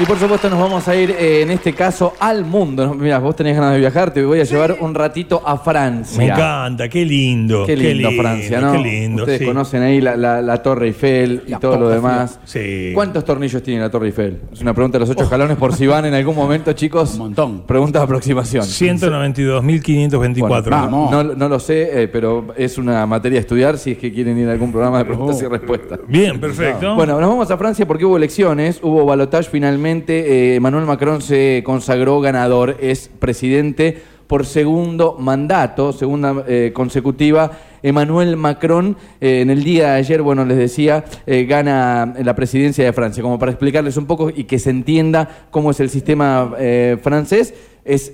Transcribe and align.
Y 0.00 0.06
por 0.06 0.18
supuesto 0.18 0.48
nos 0.48 0.58
vamos 0.58 0.88
a 0.88 0.96
ir 0.96 1.10
eh, 1.10 1.42
en 1.42 1.50
este 1.50 1.74
caso 1.74 2.14
al 2.18 2.46
mundo. 2.46 2.94
Mira, 2.94 3.18
vos 3.18 3.36
tenés 3.36 3.54
ganas 3.54 3.74
de 3.74 3.80
viajar, 3.80 4.10
te 4.14 4.24
voy 4.24 4.40
a 4.40 4.44
llevar 4.44 4.78
un 4.80 4.94
ratito 4.94 5.42
a 5.44 5.58
Francia. 5.58 6.16
Me 6.16 6.28
encanta, 6.28 6.88
qué 6.88 7.04
lindo. 7.04 7.66
Qué 7.66 7.76
lindo, 7.76 8.10
Francia, 8.12 8.62
¿no? 8.62 8.72
Qué 8.72 8.78
lindo. 8.78 9.22
Ustedes 9.24 9.40
sí. 9.40 9.44
conocen 9.44 9.82
ahí 9.82 10.00
la, 10.00 10.16
la- 10.16 10.40
la 10.40 10.62
Torre 10.62 10.86
Eiffel 10.86 11.42
y 11.46 11.50
La 11.50 11.58
todo 11.58 11.78
lo 11.78 11.90
demás. 11.90 12.40
Sí. 12.44 12.92
¿Cuántos 12.94 13.26
tornillos 13.26 13.62
tiene 13.62 13.82
la 13.82 13.90
Torre 13.90 14.06
Eiffel? 14.06 14.40
Es 14.50 14.62
una 14.62 14.72
pregunta 14.72 14.96
de 14.96 15.00
los 15.00 15.10
ocho 15.10 15.24
escalones 15.24 15.58
por 15.58 15.74
si 15.74 15.86
van 15.86 16.06
en 16.06 16.14
algún 16.14 16.34
momento, 16.34 16.72
chicos. 16.72 17.12
Un 17.12 17.18
montón. 17.18 17.60
Pregunta 17.66 17.98
de 17.98 18.04
aproximación. 18.06 18.62
192.524. 18.64 20.38
Bueno, 20.48 20.62
Vamos. 20.70 21.10
No, 21.10 21.22
no 21.24 21.48
lo 21.48 21.60
sé, 21.60 22.04
eh, 22.04 22.08
pero 22.08 22.54
es 22.56 22.78
una 22.78 23.04
materia 23.04 23.38
a 23.38 23.40
estudiar 23.42 23.76
si 23.76 23.90
es 23.92 23.98
que 23.98 24.10
quieren 24.10 24.38
ir 24.38 24.48
a 24.48 24.52
algún 24.52 24.72
programa 24.72 24.96
de 24.98 25.04
preguntas 25.04 25.42
y 25.42 25.46
respuestas. 25.46 25.98
Bien, 26.08 26.40
perfecto. 26.40 26.94
Bueno, 26.94 27.20
nos 27.20 27.28
vamos 27.28 27.50
a 27.50 27.58
Francia 27.58 27.86
porque 27.86 28.06
hubo 28.06 28.16
elecciones, 28.16 28.80
hubo 28.82 29.04
balotage 29.04 29.50
finalmente. 29.50 29.89
Eh, 29.98 30.54
Emmanuel 30.56 30.86
Macron 30.86 31.20
se 31.20 31.62
consagró 31.64 32.20
ganador, 32.20 32.76
es 32.80 33.10
presidente 33.18 34.00
por 34.26 34.46
segundo 34.46 35.16
mandato, 35.18 35.92
segunda 35.92 36.44
eh, 36.46 36.70
consecutiva. 36.72 37.50
Emmanuel 37.82 38.36
Macron 38.36 38.96
eh, 39.20 39.40
en 39.40 39.50
el 39.50 39.64
día 39.64 39.92
de 39.92 39.98
ayer, 39.98 40.22
bueno, 40.22 40.44
les 40.44 40.58
decía, 40.58 41.04
gana 41.26 42.14
la 42.22 42.34
presidencia 42.36 42.84
de 42.84 42.92
Francia. 42.92 43.22
Como 43.22 43.38
para 43.38 43.50
explicarles 43.50 43.96
un 43.96 44.06
poco 44.06 44.30
y 44.30 44.44
que 44.44 44.58
se 44.58 44.70
entienda 44.70 45.46
cómo 45.50 45.72
es 45.72 45.80
el 45.80 45.90
sistema 45.90 46.54
francés, 47.02 47.54
es 47.84 48.12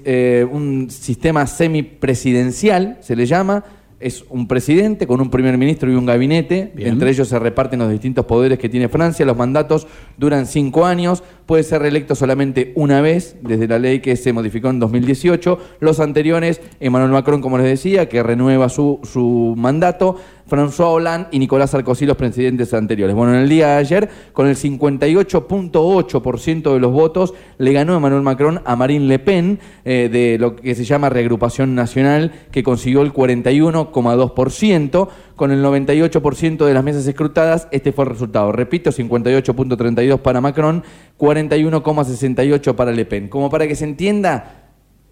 un 0.50 0.88
sistema 0.88 1.46
semipresidencial, 1.46 2.98
se 3.00 3.14
le 3.14 3.26
llama. 3.26 3.64
Es 3.98 4.24
un 4.28 4.46
presidente 4.46 5.06
con 5.06 5.20
un 5.20 5.30
primer 5.30 5.56
ministro 5.56 5.90
y 5.90 5.94
un 5.94 6.04
gabinete. 6.04 6.70
Bien. 6.74 6.90
Entre 6.90 7.10
ellos 7.10 7.28
se 7.28 7.38
reparten 7.38 7.78
los 7.78 7.90
distintos 7.90 8.26
poderes 8.26 8.58
que 8.58 8.68
tiene 8.68 8.88
Francia. 8.88 9.24
Los 9.24 9.36
mandatos 9.36 9.86
duran 10.18 10.46
cinco 10.46 10.84
años. 10.84 11.22
Puede 11.46 11.62
ser 11.62 11.80
reelecto 11.80 12.14
solamente 12.14 12.72
una 12.74 13.00
vez, 13.00 13.36
desde 13.40 13.68
la 13.68 13.78
ley 13.78 14.00
que 14.00 14.16
se 14.16 14.32
modificó 14.32 14.68
en 14.68 14.80
2018. 14.80 15.58
Los 15.80 16.00
anteriores, 16.00 16.60
Emmanuel 16.78 17.12
Macron, 17.12 17.40
como 17.40 17.56
les 17.56 17.66
decía, 17.66 18.08
que 18.08 18.22
renueva 18.22 18.68
su, 18.68 19.00
su 19.02 19.54
mandato. 19.56 20.16
François 20.48 20.94
Hollande 20.94 21.28
y 21.32 21.38
Nicolás 21.38 21.70
Sarkozy, 21.70 22.06
los 22.06 22.16
presidentes 22.16 22.72
anteriores. 22.72 23.14
Bueno, 23.16 23.34
en 23.34 23.40
el 23.40 23.48
día 23.48 23.68
de 23.68 23.74
ayer, 23.74 24.08
con 24.32 24.46
el 24.46 24.56
58.8% 24.56 26.72
de 26.72 26.80
los 26.80 26.92
votos, 26.92 27.34
le 27.58 27.72
ganó 27.72 27.96
Emmanuel 27.96 28.22
Macron 28.22 28.60
a 28.64 28.76
Marine 28.76 29.06
Le 29.06 29.18
Pen, 29.18 29.58
eh, 29.84 30.08
de 30.10 30.38
lo 30.38 30.56
que 30.56 30.74
se 30.74 30.84
llama 30.84 31.08
Reagrupación 31.08 31.74
Nacional, 31.74 32.32
que 32.50 32.62
consiguió 32.62 33.02
el 33.02 33.12
41,2%. 33.12 35.08
Con 35.36 35.50
el 35.50 35.62
98% 35.62 36.64
de 36.64 36.72
las 36.72 36.82
mesas 36.82 37.06
escrutadas, 37.06 37.68
este 37.70 37.92
fue 37.92 38.04
el 38.04 38.12
resultado. 38.12 38.52
Repito, 38.52 38.90
58.32 38.90 40.18
para 40.20 40.40
Macron, 40.40 40.82
41,68 41.18 42.74
para 42.74 42.92
Le 42.92 43.04
Pen. 43.04 43.28
Como 43.28 43.50
para 43.50 43.68
que 43.68 43.76
se 43.76 43.84
entienda, 43.84 44.65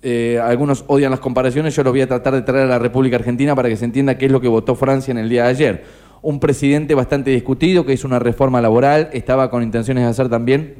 eh, 0.04 0.38
algunos 0.40 0.84
odian 0.86 1.10
las 1.10 1.18
comparaciones, 1.20 1.74
yo 1.74 1.82
los 1.82 1.92
voy 1.92 2.02
a 2.02 2.06
tratar 2.06 2.34
de 2.34 2.42
traer 2.42 2.66
a 2.66 2.68
la 2.68 2.78
República 2.78 3.16
Argentina 3.16 3.54
para 3.56 3.68
que 3.68 3.76
se 3.76 3.84
entienda 3.86 4.16
qué 4.18 4.26
es 4.26 4.32
lo 4.32 4.40
que 4.40 4.48
votó 4.48 4.74
Francia 4.74 5.10
en 5.12 5.18
el 5.18 5.28
día 5.28 5.44
de 5.44 5.48
ayer. 5.48 5.84
Un 6.22 6.40
presidente 6.40 6.94
bastante 6.94 7.30
discutido 7.30 7.84
que 7.84 7.92
hizo 7.94 8.06
una 8.06 8.18
reforma 8.18 8.60
laboral, 8.60 9.08
estaba 9.12 9.50
con 9.50 9.62
intenciones 9.62 10.04
de 10.04 10.10
hacer 10.10 10.28
también 10.28 10.76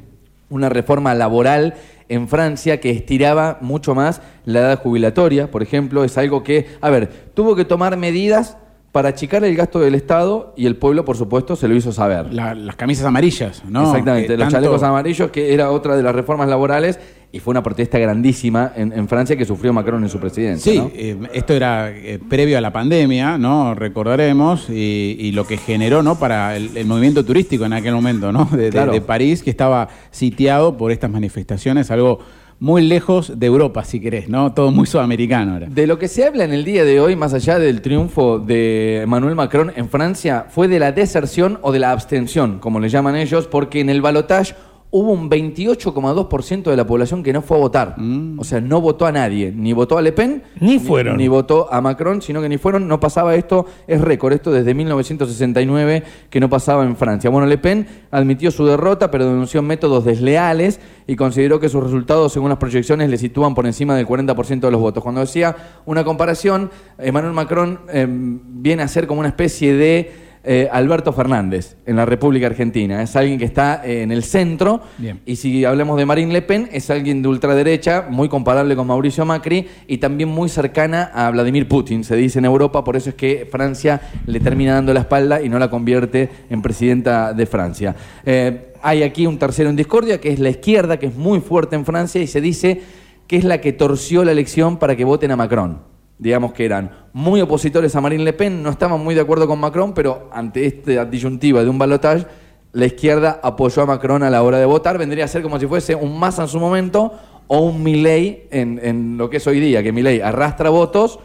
una 0.51 0.69
reforma 0.69 1.15
laboral 1.15 1.75
en 2.09 2.29
Francia 2.29 2.79
que 2.81 2.91
estiraba 2.91 3.59
mucho 3.63 3.95
más 3.95 4.21
la 4.45 4.61
edad 4.61 4.79
jubilatoria, 4.79 5.51
por 5.51 5.63
ejemplo, 5.63 6.05
es 6.05 6.17
algo 6.19 6.43
que, 6.43 6.67
a 6.83 6.91
ver, 6.91 7.09
tuvo 7.35 7.57
que 7.57 7.65
tomar 7.65 7.97
medidas 7.97 8.59
para 8.93 9.09
achicar 9.09 9.43
el 9.43 9.57
gasto 9.57 9.81
del 9.81 9.95
Estado 9.97 10.53
y 10.57 10.67
el 10.67 10.77
pueblo, 10.77 11.05
por 11.05 11.17
supuesto, 11.17 11.57
se 11.57 11.67
lo 11.67 11.75
hizo 11.75 11.91
saber. 11.93 12.33
La- 12.33 12.55
las 12.55 12.77
camisas 12.77 13.05
amarillas, 13.07 13.65
¿no? 13.69 13.87
Exactamente, 13.89 14.29
Que 14.29 14.33
los 14.37 14.45
tanto- 14.45 14.53
chalecos 14.57 14.83
amarillos, 14.85 15.31
que 15.33 15.53
era 15.53 15.71
otra 15.73 15.97
de 15.97 16.03
las 16.05 16.15
reformas 16.15 16.49
laborales, 16.49 17.01
y 17.35 17.41
fue 17.41 17.51
una 17.53 17.63
protesta 17.63 17.99
grandísima 17.99 18.73
en, 18.77 18.93
en 18.93 19.09
Francia 19.09 19.37
que 19.37 19.45
sufrió 19.45 19.73
Macron 19.73 20.03
en 20.03 20.09
su 20.09 20.19
presidencia. 20.21 20.73
Sí, 20.73 20.79
¿no? 20.79 20.91
eh, 20.95 21.17
esto 21.33 21.53
era 21.53 21.91
eh, 21.91 22.21
previo 22.29 22.57
a 22.57 22.61
la 22.61 22.73
pandemia, 22.73 23.39
¿no? 23.39 23.75
Recordaremos, 23.75 24.69
y, 24.71 25.17
y 25.19 25.33
lo 25.33 25.47
que 25.47 25.57
generó, 25.57 26.03
¿no? 26.03 26.19
Para 26.19 26.57
el, 26.57 26.77
el 26.77 26.87
movimiento 26.87 27.25
turístico 27.25 27.65
en 27.65 27.73
aquel 27.73 27.95
momento, 27.95 28.31
¿no? 28.31 28.45
De, 28.53 28.65
de- 28.67 28.71
Claro. 28.71 28.93
de 28.93 29.01
París, 29.01 29.43
que 29.43 29.51
estaba 29.51 29.89
sitiado 30.11 30.77
por 30.77 30.93
estas 30.93 31.11
manifestaciones, 31.11 31.91
algo 31.91 32.21
muy 32.61 32.83
lejos 32.83 33.39
de 33.39 33.47
Europa, 33.47 33.85
si 33.85 33.99
querés, 34.01 34.29
¿no? 34.29 34.53
Todo 34.53 34.71
muy 34.71 34.87
sudamericano 34.87 35.57
era. 35.57 35.67
De 35.67 35.87
lo 35.89 35.99
que 35.99 36.07
se 36.09 36.25
habla 36.25 36.45
en 36.45 36.53
el 36.53 36.65
día 36.65 36.85
de 36.85 37.01
hoy, 37.01 37.17
más 37.17 37.35
allá 37.35 37.59
del 37.59 37.83
triunfo 37.83 38.39
de 38.39 39.03
Emmanuel 39.03 39.35
Macron 39.35 39.73
en 39.75 39.89
Francia, 39.89 40.47
fue 40.49 40.69
de 40.69 40.79
la 40.79 40.93
deserción 40.93 41.59
o 41.63 41.73
de 41.73 41.81
la 41.81 41.91
abstención, 41.91 42.61
como 42.61 42.79
le 42.79 42.89
llaman 42.89 43.17
ellos, 43.17 43.49
porque 43.49 43.81
en 43.81 43.91
el 43.91 44.01
balotaje 44.01 44.55
hubo 44.97 45.11
un 45.11 45.29
28,2% 45.29 46.71
de 46.71 46.77
la 46.77 46.87
población 46.87 47.25
que 47.25 47.33
no 47.33 47.43
fue 47.43 47.57
a 47.57 47.61
votar. 47.61 47.95
Mm. 47.99 48.39
O 48.39 48.45
sea, 48.45 48.61
no 48.61 48.81
votó 48.81 49.07
a 49.07 49.11
nadie, 49.11 49.51
ni 49.51 49.73
votó 49.73 49.99
a 49.99 50.03
Le 50.03 50.13
Pen, 50.13 50.45
Ni 50.61 50.79
fueron. 50.79 51.17
Ni, 51.17 51.27
votó 51.27 51.67
a 51.73 51.81
Macron, 51.81 52.23
sino 52.23 52.41
que 52.41 52.49
ni 52.49 52.59
fueron, 52.59 52.87
no 52.87 53.01
pasaba 53.01 53.35
esto, 53.35 53.67
es 53.89 54.01
récord, 54.01 54.33
esto 54.35 54.53
desde 54.53 54.73
1969 54.73 56.05
que 56.31 56.39
no 56.39 56.49
pasaba 56.49 56.85
en 56.85 56.95
Francia. 56.95 57.29
Bueno, 57.29 57.49
Le 57.49 57.59
Pen 57.59 57.89
admitió 58.13 58.53
su 58.53 58.65
derrota, 58.67 59.11
pero 59.11 59.27
denunció 59.27 59.63
métodos 59.63 60.05
desleales 60.05 60.79
y 61.09 61.17
consideró 61.17 61.59
que 61.59 61.69
sus 61.69 61.83
resultados, 61.83 62.33
según 62.33 62.51
las 62.51 62.59
proyecciones, 62.59 63.11
le 63.11 63.19
sitúan 63.19 63.53
por 63.57 63.67
encima 63.67 63.97
del 63.97 64.07
40% 64.07 64.61
de 64.61 64.71
los 64.71 64.81
votos. 64.81 65.03
Cuando 65.03 65.23
decía 65.23 65.57
una 65.87 66.05
comparación, 66.05 66.71
Emmanuel 66.99 67.33
Macron 67.33 67.81
eh, 67.89 68.07
viene 68.09 68.85
a 68.85 68.89
ser 68.89 69.09
como 69.09 69.19
una 69.19 69.31
especie 69.31 69.75
de 69.75 70.24
eh, 70.45 70.69
Alberto 70.71 71.13
Fernández 71.13 71.77
en 71.87 71.97
la 71.97 72.05
República 72.05 72.47
Argentina. 72.47 73.03
Es 73.03 73.17
alguien 73.17 73.39
que 73.39 73.45
está 73.45 73.83
eh, 73.85 74.03
en 74.03 74.13
el 74.13 74.23
centro 74.25 74.83
Bien. 74.99 75.21
y 75.25 75.37
si 75.37 75.65
hablamos 75.65 75.97
de 75.97 76.07
Marine 76.07 76.33
Le 76.33 76.43
Pen, 76.43 76.69
es 76.73 76.91
alguien 76.91 77.23
de 77.23 77.29
ultraderecha, 77.29 78.07
muy 78.11 78.29
comparable 78.29 78.77
con 78.77 78.87
Mauricio 78.87 79.25
Macri 79.25 79.67
y 79.87 79.99
también 79.99 80.29
muy 80.29 80.49
cercana 80.49 81.11
a 81.15 81.31
Vladimir 81.31 81.67
Putin, 81.67 82.05
se 82.05 82.17
dice 82.17 82.39
en 82.39 82.45
Europa, 82.45 82.85
por 82.85 82.97
eso 82.97 83.11
es 83.11 83.15
que 83.15 83.49
Francia 83.51 84.01
le 84.27 84.41
termina 84.41 84.75
dando 84.75 84.93
la 84.93 85.01
espalda 85.01 85.41
y 85.41 85.49
no 85.49 85.59
la 85.59 85.71
convierte 85.71 86.29
en 86.51 86.63
presidenta 86.63 87.33
de 87.33 87.47
Francia. 87.47 87.97
Eh, 88.25 88.73
hay 88.83 89.03
aquí 89.03 89.27
un 89.27 89.39
tercero 89.39 89.71
en 89.71 89.77
discordia, 89.77 90.21
que 90.21 90.31
es 90.31 90.39
la 90.39 90.51
izquierda, 90.51 90.99
que 90.99 91.07
es 91.07 91.17
muy 91.17 91.41
fuerte 91.41 91.75
en 91.75 91.87
Francia 91.87 92.21
y 92.21 92.27
se 92.27 92.43
dice 92.43 92.83
que 93.27 93.39
es 93.39 93.45
la 93.45 93.61
que 93.61 93.73
torció 93.73 94.25
la 94.25 94.33
elección 94.33 94.77
para 94.77 94.95
que 94.95 95.05
voten 95.05 95.31
a 95.31 95.37
Macron. 95.37 95.94
Digamos 96.19 96.53
que 96.53 96.65
eran 96.65 96.91
muy 97.13 97.41
opositores 97.41 97.95
a 97.97 98.01
Marine 98.01 98.25
Le 98.25 98.33
Pen, 98.33 98.63
no 98.63 98.71
estaban 98.71 99.03
muy 99.03 99.15
de 99.15 99.21
acuerdo 99.21 99.47
con 99.47 99.59
Macron, 99.59 99.95
pero 99.95 100.31
ante 100.33 100.67
esta 100.67 101.05
disyuntiva 101.05 101.63
de 101.63 101.69
un 101.69 101.79
balotaje, 101.79 102.27
la 102.73 102.87
izquierda 102.87 103.41
apoyó 103.43 103.83
a 103.83 103.87
Macron 103.87 104.23
a 104.23 104.31
la 104.31 104.43
hora 104.43 104.59
de 104.59 104.65
votar. 104.65 104.99
Vendría 104.99 105.25
a 105.25 105.29
ser 105.29 105.43
como 105.43 105.59
si 105.59 105.67
fuese 105.67 105.95
un 105.95 106.19
Massa 106.19 106.43
en 106.43 106.49
su 106.49 106.61
momento 106.61 107.13
o 107.47 107.61
un 107.61 107.83
Milley 107.83 108.49
en, 108.51 108.81
en 108.83 109.17
lo 109.17 109.29
que 109.29 109.37
es 109.39 109.47
hoy 109.47 109.61
día, 109.61 109.83
que 109.83 109.93
Milley 109.93 110.21
arrastra 110.21 110.71
votos 110.71 111.19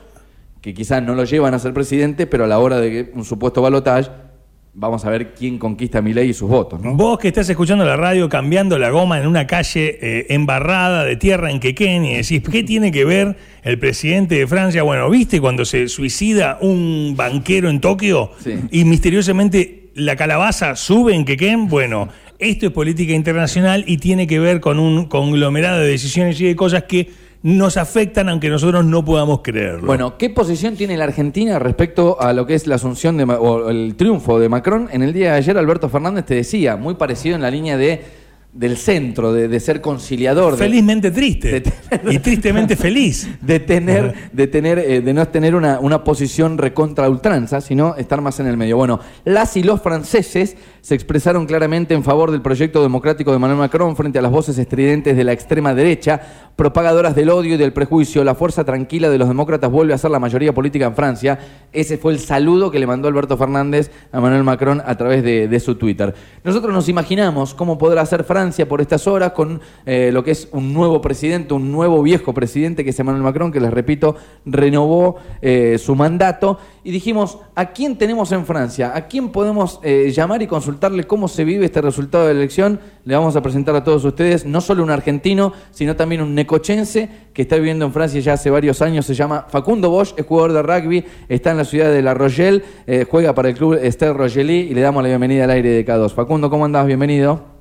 que 0.61 0.73
quizás 0.73 1.01
no 1.01 1.15
lo 1.15 1.23
llevan 1.23 1.53
a 1.53 1.59
ser 1.59 1.73
presidente, 1.73 2.27
pero 2.27 2.43
a 2.43 2.47
la 2.47 2.59
hora 2.59 2.79
de 2.79 3.11
un 3.15 3.23
supuesto 3.23 3.61
balotaje, 3.61 4.09
vamos 4.73 5.03
a 5.03 5.09
ver 5.09 5.33
quién 5.33 5.57
conquista 5.57 5.99
a 5.99 6.01
Milley 6.01 6.29
y 6.29 6.33
sus 6.33 6.49
votos, 6.49 6.81
¿no? 6.81 6.93
Vos 6.95 7.19
que 7.19 7.27
estás 7.29 7.49
escuchando 7.49 7.83
la 7.85 7.97
radio 7.97 8.29
cambiando 8.29 8.77
la 8.77 8.89
goma 8.89 9.19
en 9.19 9.27
una 9.27 9.45
calle 9.47 9.97
eh, 10.01 10.25
embarrada 10.29 11.03
de 11.03 11.15
tierra 11.15 11.51
en 11.51 11.59
Quequén 11.59 12.05
y 12.05 12.15
decís, 12.15 12.41
¿qué 12.49 12.63
tiene 12.63 12.91
que 12.91 13.03
ver 13.03 13.35
el 13.63 13.79
presidente 13.79 14.35
de 14.35 14.47
Francia? 14.47 14.83
Bueno, 14.83 15.09
¿viste 15.09 15.41
cuando 15.41 15.65
se 15.65 15.87
suicida 15.87 16.57
un 16.61 17.13
banquero 17.17 17.69
en 17.69 17.81
Tokio 17.81 18.31
Sí. 18.43 18.55
y 18.71 18.85
misteriosamente 18.85 19.89
la 19.95 20.15
calabaza 20.15 20.75
sube 20.75 21.13
en 21.15 21.25
Quequén? 21.25 21.67
Bueno, 21.67 22.07
esto 22.37 22.67
es 22.67 22.71
política 22.71 23.13
internacional 23.13 23.83
y 23.87 23.97
tiene 23.97 24.27
que 24.27 24.39
ver 24.39 24.61
con 24.61 24.79
un 24.79 25.05
conglomerado 25.07 25.79
de 25.81 25.87
decisiones 25.89 26.39
y 26.39 26.45
de 26.45 26.55
cosas 26.55 26.83
que 26.83 27.09
nos 27.41 27.77
afectan 27.77 28.27
aunque 28.29 28.49
nosotros 28.49 28.85
no 28.85 29.05
podamos 29.05 29.41
creerlo. 29.41 29.87
Bueno, 29.87 30.17
¿qué 30.17 30.29
posición 30.29 30.75
tiene 30.75 30.97
la 30.97 31.05
Argentina 31.05 31.57
respecto 31.59 32.19
a 32.19 32.33
lo 32.33 32.45
que 32.45 32.55
es 32.55 32.67
la 32.67 32.75
asunción 32.75 33.17
de, 33.17 33.23
o 33.23 33.69
el 33.69 33.95
triunfo 33.95 34.39
de 34.39 34.49
Macron? 34.49 34.89
En 34.91 35.03
el 35.03 35.13
día 35.13 35.31
de 35.31 35.37
ayer 35.37 35.57
Alberto 35.57 35.89
Fernández 35.89 36.25
te 36.25 36.35
decía, 36.35 36.75
muy 36.75 36.95
parecido 36.95 37.35
en 37.35 37.41
la 37.41 37.51
línea 37.51 37.77
de 37.77 38.18
del 38.51 38.77
centro, 38.77 39.31
de, 39.31 39.47
de 39.47 39.59
ser 39.59 39.79
conciliador. 39.79 40.53
de- 40.53 40.57
felizmente 40.57 41.11
triste 41.11 41.61
de 41.61 41.71
y 42.13 42.17
tristemente 42.19 42.75
feliz. 42.75 43.29
de 43.41 43.59
tener, 43.59 44.31
de 44.33 44.47
tener, 44.47 44.79
eh, 44.79 45.01
de 45.01 45.13
no 45.13 45.27
tener 45.27 45.53
una, 45.55 45.79
una 45.79 46.03
posición 46.03 46.57
recontra 46.57 47.07
ultranza, 47.09 47.61
sino 47.61 47.95
estar 47.95 48.21
más 48.21 48.39
en 48.39 48.47
el 48.47 48.57
medio. 48.57 48.75
Bueno, 48.75 48.99
las 49.23 49.55
y 49.55 49.61
los 49.63 49.81
franceses 49.81 50.57
se 50.81 50.95
expresaron 50.95 51.45
claramente 51.45 51.93
en 51.93 52.03
favor 52.03 52.31
del 52.31 52.41
proyecto 52.41 52.81
democrático 52.81 53.29
de 53.29 53.35
Emmanuel 53.35 53.59
Macron 53.59 53.95
frente 53.95 54.17
a 54.17 54.21
las 54.23 54.31
voces 54.31 54.57
estridentes 54.57 55.15
de 55.15 55.23
la 55.23 55.33
extrema 55.33 55.75
derecha, 55.75 56.19
propagadoras 56.55 57.15
del 57.15 57.29
odio 57.29 57.53
y 57.53 57.57
del 57.57 57.71
prejuicio. 57.73 58.23
La 58.23 58.33
fuerza 58.33 58.63
tranquila 58.63 59.09
de 59.09 59.17
los 59.19 59.27
demócratas 59.27 59.69
vuelve 59.69 59.93
a 59.93 59.97
ser 59.99 60.09
la 60.09 60.19
mayoría 60.19 60.53
política 60.53 60.85
en 60.87 60.95
Francia. 60.95 61.37
Ese 61.71 61.97
fue 61.99 62.13
el 62.13 62.19
saludo 62.19 62.71
que 62.71 62.79
le 62.79 62.87
mandó 62.87 63.07
Alberto 63.07 63.37
Fernández 63.37 63.91
a 64.11 64.17
Emmanuel 64.17 64.43
Macron 64.43 64.81
a 64.83 64.97
través 64.97 65.23
de, 65.23 65.47
de 65.47 65.59
su 65.59 65.75
Twitter. 65.75 66.15
Nosotros 66.43 66.73
nos 66.73 66.89
imaginamos 66.89 67.53
cómo 67.53 67.77
podrá 67.77 68.01
hacer 68.01 68.23
Francia 68.23 68.38
Francia 68.39 68.69
por 68.69 68.79
estas 68.79 69.05
horas 69.05 69.33
con 69.33 69.59
eh, 69.85 70.11
lo 70.13 70.23
que 70.23 70.31
es 70.31 70.47
un 70.53 70.73
nuevo 70.73 71.01
presidente, 71.01 71.53
un 71.53 71.73
nuevo 71.73 72.01
viejo 72.01 72.33
presidente 72.33 72.85
que 72.85 72.91
es 72.91 72.99
Emmanuel 73.01 73.21
Macron, 73.21 73.51
que 73.51 73.59
les 73.59 73.69
repito, 73.69 74.15
renovó 74.45 75.17
eh, 75.41 75.77
su 75.77 75.93
mandato. 75.93 76.57
Y 76.85 76.91
dijimos, 76.91 77.39
¿a 77.53 77.73
quién 77.73 77.97
tenemos 77.97 78.31
en 78.31 78.45
Francia? 78.45 78.93
¿A 78.95 79.07
quién 79.07 79.27
podemos 79.27 79.81
eh, 79.83 80.09
llamar 80.15 80.41
y 80.41 80.47
consultarle 80.47 81.03
cómo 81.03 81.27
se 81.27 81.43
vive 81.43 81.65
este 81.65 81.81
resultado 81.81 82.27
de 82.27 82.33
la 82.33 82.39
elección? 82.39 82.79
Le 83.03 83.13
vamos 83.13 83.35
a 83.35 83.41
presentar 83.41 83.75
a 83.75 83.83
todos 83.83 84.05
ustedes, 84.05 84.45
no 84.45 84.61
solo 84.61 84.83
un 84.83 84.89
argentino, 84.89 85.51
sino 85.71 85.97
también 85.97 86.21
un 86.21 86.33
necochense 86.33 87.09
que 87.33 87.41
está 87.41 87.57
viviendo 87.57 87.83
en 87.83 87.91
Francia 87.91 88.21
ya 88.21 88.33
hace 88.33 88.49
varios 88.49 88.81
años, 88.81 89.05
se 89.05 89.15
llama 89.15 89.47
Facundo 89.49 89.89
Bosch, 89.89 90.13
es 90.15 90.25
jugador 90.25 90.53
de 90.53 90.61
rugby, 90.61 91.05
está 91.27 91.51
en 91.51 91.57
la 91.57 91.65
ciudad 91.65 91.91
de 91.91 92.01
La 92.01 92.13
Rochelle, 92.13 92.63
juega 93.09 93.35
para 93.35 93.49
el 93.49 93.55
club 93.55 93.73
Esther 93.73 94.15
Rogelí 94.15 94.59
y 94.59 94.73
le 94.73 94.79
damos 94.79 95.03
la 95.03 95.09
bienvenida 95.09 95.43
al 95.43 95.51
aire 95.51 95.71
de 95.71 95.85
K2. 95.85 96.13
Facundo, 96.13 96.49
¿cómo 96.49 96.63
andás? 96.63 96.87
Bienvenido. 96.87 97.58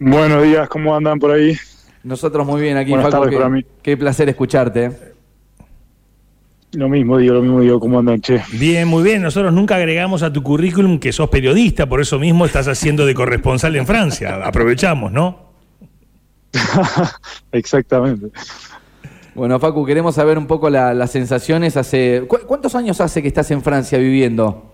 Buenos 0.00 0.42
días, 0.42 0.68
¿cómo 0.68 0.96
andan 0.96 1.18
por 1.18 1.30
ahí? 1.30 1.56
Nosotros 2.02 2.46
muy 2.46 2.60
bien 2.62 2.76
aquí, 2.78 2.90
Buenas 2.90 3.10
Facu, 3.10 3.16
tardes 3.24 3.30
qué, 3.30 3.36
para 3.36 3.50
mí. 3.50 3.64
qué 3.82 3.96
placer 3.96 4.28
escucharte. 4.30 4.90
Lo 6.72 6.88
mismo 6.88 7.18
digo, 7.18 7.34
lo 7.34 7.42
mismo 7.42 7.60
digo, 7.60 7.78
¿cómo 7.80 7.98
andan, 7.98 8.20
che? 8.20 8.40
Bien, 8.52 8.88
muy 8.88 9.02
bien. 9.02 9.20
Nosotros 9.20 9.52
nunca 9.52 9.76
agregamos 9.76 10.22
a 10.22 10.32
tu 10.32 10.42
currículum 10.42 10.98
que 10.98 11.12
sos 11.12 11.28
periodista, 11.28 11.86
por 11.86 12.00
eso 12.00 12.18
mismo 12.18 12.46
estás 12.46 12.68
haciendo 12.68 13.04
de 13.04 13.14
corresponsal 13.14 13.76
en 13.76 13.86
Francia. 13.86 14.36
Aprovechamos, 14.44 15.12
¿no? 15.12 15.50
Exactamente. 17.52 18.28
Bueno, 19.34 19.58
Facu, 19.60 19.84
queremos 19.84 20.14
saber 20.14 20.38
un 20.38 20.46
poco 20.46 20.70
la- 20.70 20.94
las 20.94 21.10
sensaciones. 21.10 21.76
Hace 21.76 22.24
¿cu- 22.26 22.40
¿Cuántos 22.46 22.74
años 22.74 23.00
hace 23.00 23.20
que 23.20 23.28
estás 23.28 23.50
en 23.50 23.62
Francia 23.62 23.98
viviendo? 23.98 24.69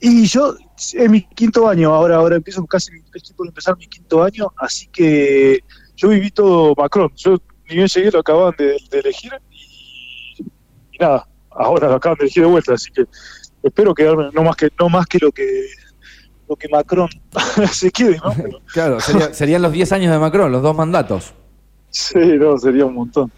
Y 0.00 0.26
yo, 0.26 0.54
es 0.76 1.10
mi 1.10 1.22
quinto 1.22 1.68
año, 1.68 1.94
ahora 1.94 2.16
ahora 2.16 2.36
empiezo 2.36 2.64
casi, 2.66 2.92
estoy 3.14 3.34
por 3.34 3.46
empezar 3.46 3.76
mi 3.78 3.86
quinto 3.86 4.22
año, 4.22 4.52
así 4.58 4.86
que 4.88 5.60
yo 5.96 6.08
viví 6.10 6.30
todo 6.30 6.74
Macron. 6.76 7.10
Yo 7.16 7.38
ni 7.68 7.76
bien 7.76 7.88
llegué, 7.88 8.10
lo 8.10 8.20
acaban 8.20 8.54
de, 8.58 8.76
de 8.90 8.98
elegir 8.98 9.32
y, 9.50 10.42
y 10.92 10.98
nada, 11.00 11.26
ahora 11.50 11.88
lo 11.88 11.94
acaban 11.94 12.18
de 12.18 12.24
elegir 12.24 12.42
de 12.42 12.48
vuelta, 12.50 12.74
así 12.74 12.90
que 12.92 13.04
espero 13.62 13.94
quedarme, 13.94 14.28
no 14.32 14.42
más 14.42 14.56
que, 14.56 14.68
no 14.78 14.88
más 14.88 15.06
que 15.06 15.18
lo 15.18 15.32
que 15.32 15.66
lo 16.48 16.54
que 16.54 16.68
Macron 16.68 17.08
se 17.72 17.90
quede, 17.90 18.18
¿no? 18.18 18.32
Pero, 18.36 18.60
Claro, 18.72 19.00
sería- 19.00 19.34
serían 19.34 19.62
los 19.62 19.72
10 19.72 19.90
años 19.92 20.12
de 20.12 20.18
Macron, 20.18 20.52
los 20.52 20.62
dos 20.62 20.76
mandatos. 20.76 21.34
sí, 21.90 22.18
no, 22.38 22.56
sería 22.58 22.84
un 22.86 22.94
montón. 22.94 23.32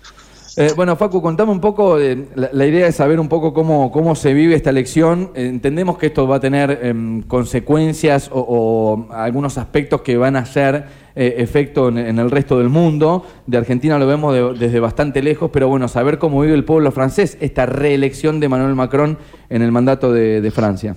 Eh, 0.61 0.73
bueno, 0.75 0.97
Facu, 0.97 1.23
contame 1.23 1.53
un 1.53 1.61
poco, 1.61 2.01
eh, 2.01 2.27
la, 2.35 2.67
idea 2.67 2.89
es 2.89 2.97
saber 2.97 3.21
un 3.21 3.29
poco 3.29 3.55
cómo, 3.55 3.93
cómo 3.93 4.17
se 4.17 4.35
vive 4.35 4.57
esta 4.57 4.71
elección. 4.71 5.31
Entendemos 5.37 5.99
que 5.99 6.07
esto 6.07 6.27
va 6.27 6.37
a 6.37 6.41
tener 6.41 6.81
em, 6.83 7.23
consecuencias 7.23 8.29
o, 8.33 9.07
algunos 9.13 9.57
aspectos 9.57 10.01
que 10.01 10.17
van 10.17 10.35
a 10.35 10.41
hacer 10.41 10.87
eh, 11.15 11.37
efecto 11.39 11.91
en, 11.91 12.19
el 12.19 12.29
resto 12.29 12.59
del 12.59 12.71
mundo. 12.71 13.25
De 13.47 13.57
Argentina 13.57 14.01
lo 14.01 14.09
vemos 14.09 14.35
de- 14.35 14.67
desde 14.67 14.81
bastante 14.81 15.23
lejos, 15.23 15.49
pero 15.53 15.69
bueno, 15.69 15.87
saber 15.87 16.19
cómo 16.19 16.41
vive 16.41 16.55
el 16.55 16.65
pueblo 16.65 16.91
francés 16.91 17.39
esta 17.41 17.65
reelección 17.65 18.41
de 18.41 18.49
Manuel 18.49 18.75
Macron 18.75 19.17
en 19.51 19.63
el 19.63 19.71
mandato 19.71 20.13
de, 20.13 20.51
Francia. 20.51 20.97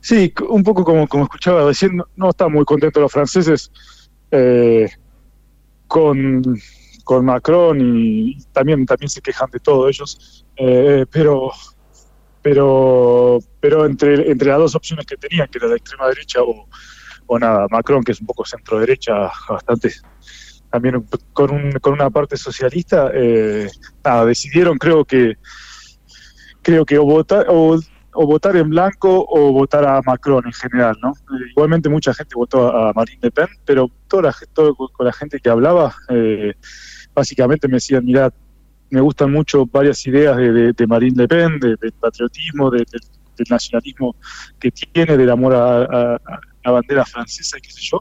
Sí, 0.00 0.32
un 0.48 0.62
poco 0.62 0.82
como, 0.82 1.06
como 1.08 1.24
escuchaba 1.24 1.66
recién, 1.66 1.98
no, 1.98 2.04
no 2.16 2.30
están 2.30 2.50
muy 2.54 2.64
contentos 2.64 3.02
los 3.02 3.12
franceses 3.12 3.70
eh, 4.30 4.88
con, 5.86 6.42
con 7.08 7.24
Macron 7.24 7.78
y 7.80 8.36
también, 8.52 8.84
también 8.84 9.08
se 9.08 9.22
quejan 9.22 9.50
de 9.50 9.60
todo 9.60 9.88
ellos, 9.88 10.44
eh, 10.56 11.06
pero 11.10 11.50
pero 12.42 13.38
pero 13.60 13.86
entre, 13.86 14.30
entre 14.30 14.48
las 14.48 14.58
dos 14.58 14.74
opciones 14.74 15.06
que 15.06 15.16
tenían, 15.16 15.48
que 15.48 15.56
era 15.56 15.68
la 15.68 15.76
extrema 15.76 16.06
derecha 16.06 16.42
o, 16.42 16.68
o 17.26 17.38
nada, 17.38 17.66
Macron, 17.70 18.04
que 18.04 18.12
es 18.12 18.20
un 18.20 18.26
poco 18.26 18.44
centro 18.44 18.78
derecha, 18.78 19.30
bastante 19.48 19.90
también 20.70 21.02
con, 21.32 21.50
un, 21.50 21.72
con 21.80 21.94
una 21.94 22.10
parte 22.10 22.36
socialista, 22.36 23.10
eh, 23.14 23.70
nada, 24.04 24.26
decidieron 24.26 24.76
creo 24.76 25.02
que 25.06 25.38
creo 26.60 26.84
que 26.84 26.98
o 26.98 27.04
votar 27.04 27.46
o, 27.48 27.80
votar 28.12 28.54
en 28.56 28.68
blanco 28.68 29.24
o 29.30 29.50
votar 29.52 29.86
a 29.86 30.02
Macron 30.04 30.44
en 30.44 30.52
general, 30.52 30.94
¿no? 31.02 31.12
Eh, 31.12 31.52
igualmente 31.52 31.88
mucha 31.88 32.12
gente 32.12 32.34
votó 32.34 32.68
a 32.76 32.92
Marine 32.92 33.20
Le 33.22 33.30
Pen, 33.30 33.48
pero 33.64 33.90
toda 34.08 34.24
la, 34.24 34.34
todo 34.52 34.74
con 34.74 35.06
la 35.06 35.12
gente 35.14 35.40
que 35.40 35.48
hablaba, 35.48 35.94
eh, 36.10 36.52
básicamente 37.18 37.68
me 37.68 37.74
decían, 37.74 38.04
mira, 38.04 38.30
me 38.90 39.00
gustan 39.00 39.30
mucho 39.32 39.66
varias 39.66 40.04
ideas 40.06 40.36
de, 40.36 40.72
de- 40.72 40.86
Marine 40.86 41.22
Le 41.22 41.28
Pen, 41.28 41.58
de- 41.60 41.76
del 41.80 41.92
patriotismo, 42.00 42.70
de- 42.70 42.84
del- 42.90 43.00
nacionalismo 43.48 44.16
que 44.58 44.72
tiene, 44.72 45.16
del 45.16 45.30
amor 45.30 45.54
a, 45.54 46.18
la 46.64 46.70
bandera 46.72 47.04
francesa 47.04 47.56
y 47.56 47.60
qué 47.60 47.70
sé 47.70 47.80
yo. 47.82 48.00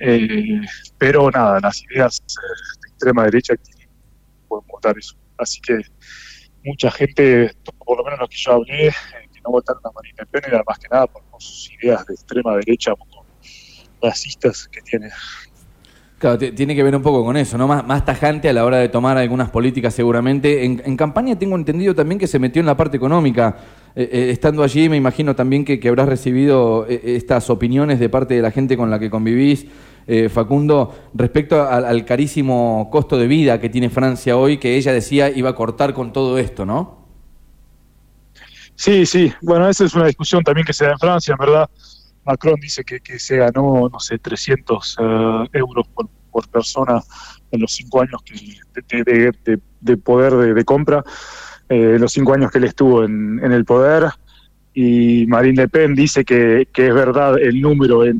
Eh, 0.00 0.60
pero 0.96 1.30
nada, 1.30 1.60
las 1.60 1.82
ideas 1.90 2.18
eh, 2.20 2.40
de 2.82 2.88
extrema 2.88 3.24
derecha 3.24 3.54
pueden 4.48 4.64
votar 4.66 4.96
eso. 4.96 5.14
Así 5.36 5.60
que 5.60 5.78
mucha 6.64 6.90
gente, 6.90 7.52
por 7.84 7.98
lo 7.98 8.04
menos 8.04 8.20
los 8.20 8.28
que 8.30 8.36
yo 8.38 8.52
hablé, 8.52 8.88
eh, 8.88 8.92
que 9.30 9.40
no 9.44 9.50
votaron 9.52 9.82
a 9.84 9.90
Marine 9.94 10.14
Le 10.20 10.26
Pen 10.26 10.42
era 10.46 10.62
más 10.66 10.78
que 10.78 10.88
nada 10.90 11.06
por, 11.06 11.22
sus 11.38 11.68
ideas 11.82 12.06
de 12.06 12.14
extrema 12.14 12.56
derecha, 12.56 12.92
racistas 14.00 14.66
que 14.70 14.80
tiene. 14.82 15.10
Claro, 16.22 16.38
tiene 16.38 16.76
que 16.76 16.84
ver 16.84 16.94
un 16.94 17.02
poco 17.02 17.24
con 17.24 17.36
eso, 17.36 17.58
¿no? 17.58 17.66
Más, 17.66 17.84
más 17.84 18.04
tajante 18.04 18.48
a 18.48 18.52
la 18.52 18.64
hora 18.64 18.76
de 18.76 18.88
tomar 18.88 19.18
algunas 19.18 19.50
políticas 19.50 19.92
seguramente. 19.92 20.64
En, 20.64 20.96
campaña 20.96 21.36
tengo 21.36 21.56
entendido 21.56 21.96
también 21.96 22.20
que 22.20 22.28
se 22.28 22.38
metió 22.38 22.60
en 22.60 22.66
la 22.66 22.76
parte 22.76 22.96
económica. 22.96 23.56
Eh, 23.96 24.08
eh, 24.12 24.30
estando 24.30 24.62
allí 24.62 24.88
me 24.88 24.96
imagino 24.96 25.34
también 25.34 25.64
que, 25.64 25.80
que 25.80 25.88
habrás 25.88 26.08
recibido 26.08 26.86
eh, 26.88 27.16
estas 27.16 27.50
opiniones 27.50 27.98
de 27.98 28.08
parte 28.08 28.34
de 28.34 28.40
la 28.40 28.52
gente 28.52 28.76
con 28.76 28.88
la 28.88 29.00
que 29.00 29.10
convivís, 29.10 29.66
Facundo, 30.30 30.94
respecto 31.12 31.60
al 31.60 32.04
carísimo 32.04 32.88
costo 32.92 33.18
de 33.18 33.26
vida 33.26 33.60
que 33.60 33.68
tiene 33.68 33.90
Francia 33.90 34.36
hoy, 34.36 34.58
que 34.58 34.76
ella 34.76 34.92
decía 34.92 35.28
iba 35.28 35.50
a 35.50 35.54
cortar 35.56 35.92
con 35.92 36.12
todo 36.12 36.38
esto, 36.38 36.64
¿no? 36.64 36.98
Sí, 38.76 39.06
sí, 39.06 39.32
bueno, 39.42 39.68
esa 39.68 39.84
es 39.84 39.94
una 39.94 40.06
discusión 40.06 40.44
también 40.44 40.64
que 40.64 40.72
se 40.72 40.84
da 40.84 40.92
en 40.92 40.98
Francia, 40.98 41.32
en 41.32 41.38
verdad. 41.38 41.68
Macron 42.24 42.54
dice 42.60 42.84
que, 42.84 43.00
que 43.00 43.18
se 43.18 43.36
ganó, 43.38 43.88
no 43.92 43.98
sé, 44.00 44.18
300 44.18 44.96
eh, 45.00 45.46
euros 45.52 45.86
por, 45.94 46.08
persona 46.50 47.00
en 47.50 47.60
los 47.60 47.72
cinco 47.72 48.00
años 48.00 48.20
que, 48.24 48.34
de, 48.94 49.04
de- 49.04 49.32
de- 49.44 49.60
de 49.80 49.96
poder 49.98 50.54
de, 50.54 50.64
compra, 50.64 51.02
eh, 51.68 51.96
los 51.98 52.12
cinco 52.12 52.32
años 52.34 52.50
que 52.50 52.58
él 52.58 52.64
estuvo 52.64 53.04
en, 53.04 53.40
en 53.44 53.52
el 53.52 53.64
poder. 53.64 54.10
Y 54.72 55.26
Marine 55.26 55.62
Le 55.62 55.68
Pen 55.68 55.94
dice 55.94 56.24
que, 56.24 56.66
que 56.72 56.88
es 56.88 56.94
verdad 56.94 57.38
el 57.38 57.60
número 57.60 58.04
en, 58.04 58.18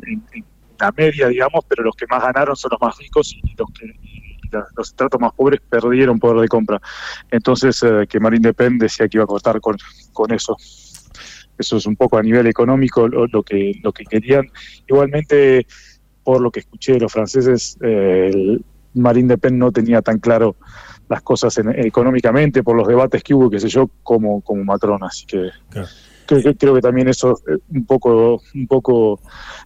la 0.79 0.91
media, 0.95 1.27
digamos, 1.27 1.63
pero 1.67 1.83
los 1.83 1.95
que 1.95 2.05
más 2.09 2.21
ganaron 2.21 2.55
son 2.55 2.69
los 2.71 2.81
más 2.81 2.97
ricos 2.97 3.33
y 3.33 3.55
los 3.57 3.67
que 3.71 3.87
los 4.75 4.89
estratos 4.89 5.19
más 5.19 5.31
pobres 5.35 5.59
perdieron 5.67 6.19
poder 6.19 6.41
de 6.41 6.47
compra. 6.47 6.79
Entonces, 7.31 7.81
eh, 7.83 8.05
que 8.07 8.19
Marine 8.19 8.49
Le 8.49 8.53
Pen 8.53 8.77
decía 8.77 9.07
que 9.07 9.17
iba 9.17 9.23
a 9.23 9.27
cortar 9.27 9.59
con, 9.59 9.75
con 10.11 10.31
eso. 10.31 10.55
Eso 11.57 11.77
es 11.77 11.85
un 11.85 11.95
poco 11.95 12.17
a 12.17 12.23
nivel 12.23 12.47
económico 12.47 13.07
lo, 13.07 13.27
lo 13.27 13.43
que 13.43 13.73
lo 13.83 13.91
que 13.91 14.03
querían. 14.05 14.49
Igualmente, 14.87 15.65
por 16.23 16.41
lo 16.41 16.51
que 16.51 16.61
escuché 16.61 16.93
de 16.93 16.99
los 17.01 17.11
franceses, 17.11 17.77
eh, 17.81 18.29
el 18.33 18.65
Marine 18.93 19.29
Le 19.29 19.37
Pen 19.37 19.57
no 19.57 19.71
tenía 19.71 20.01
tan 20.01 20.19
claro 20.19 20.55
las 21.09 21.21
cosas 21.21 21.57
en- 21.57 21.69
económicamente 21.85 22.63
por 22.63 22.75
los 22.75 22.87
debates 22.87 23.23
que 23.23 23.33
hubo, 23.33 23.49
qué 23.49 23.59
sé 23.59 23.67
yo, 23.69 23.89
como, 24.03 24.41
como 24.41 24.63
Macron. 24.63 25.03
Así 25.03 25.25
que 25.25 25.49
Claro. 25.69 25.87
creo, 26.25 26.41
que- 26.41 26.55
creo 26.55 26.73
que 26.75 26.81
también 26.81 27.07
eso 27.09 27.39
eh, 27.47 27.57
un 27.69 27.85
poco 27.85 28.41
un 28.55 28.67
poco 28.67 29.19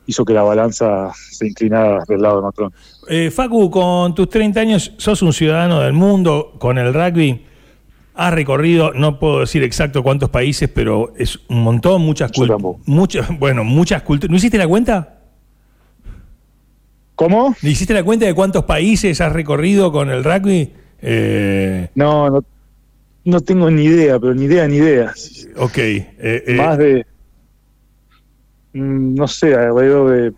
hizo 0.08 0.26
que 0.26 0.34
la 0.34 0.44
balanza 0.44 1.12
se 1.14 1.48
inclinara 1.48 2.04
del 2.08 2.22
lado 2.22 2.38
de 2.38 2.42
Macron. 2.44 2.74
Eh, 3.10 3.32
Facu, 3.32 3.70
con 3.70 4.16
tus 4.16 4.28
30 4.30 4.60
años 4.62 4.94
sos 4.98 5.22
un 5.22 5.32
ciudadano 5.34 5.80
del 5.82 5.94
mundo 5.94 6.54
con 6.60 6.78
el 6.78 6.94
rugby. 6.94 7.46
Has 8.20 8.34
recorrido, 8.34 8.94
no 8.94 9.20
puedo 9.20 9.42
decir 9.42 9.62
exacto 9.64 10.02
cuántos 10.02 10.30
países, 10.32 10.68
pero 10.74 11.14
es 11.18 11.40
un 11.50 11.62
montón, 11.62 12.02
muchas 12.02 12.32
culturas. 12.32 12.78
Muchas, 12.86 13.38
bueno, 13.38 13.64
muchas 13.64 14.02
culturas. 14.02 14.32
¿No 14.32 14.38
hiciste 14.38 14.58
la 14.58 14.68
cuenta? 14.68 15.20
¿Cómo? 17.16 17.56
¿Le 17.62 17.70
hiciste 17.72 17.94
la 17.94 18.04
cuenta 18.04 18.26
de 18.26 18.34
cuántos 18.34 18.64
países 18.66 19.22
has 19.22 19.32
recorrido 19.34 19.92
con 19.92 20.10
el 20.10 20.24
rugby? 20.24 20.72
Eh, 21.02 21.90
No, 21.96 22.30
no, 22.30 22.44
no 23.24 23.42
tengo 23.42 23.70
ni 23.72 23.84
idea, 23.86 24.20
pero 24.20 24.34
ni 24.34 24.46
idea, 24.46 24.68
ni 24.68 24.78
idea. 24.78 25.14
ok. 25.56 25.78
eh, 25.78 26.08
eh, 26.20 26.54
Más 26.56 26.78
de, 26.78 27.06
mm, 28.74 29.16
no 29.16 29.28
sé, 29.28 29.54
alrededor 29.56 30.12
de, 30.12 30.34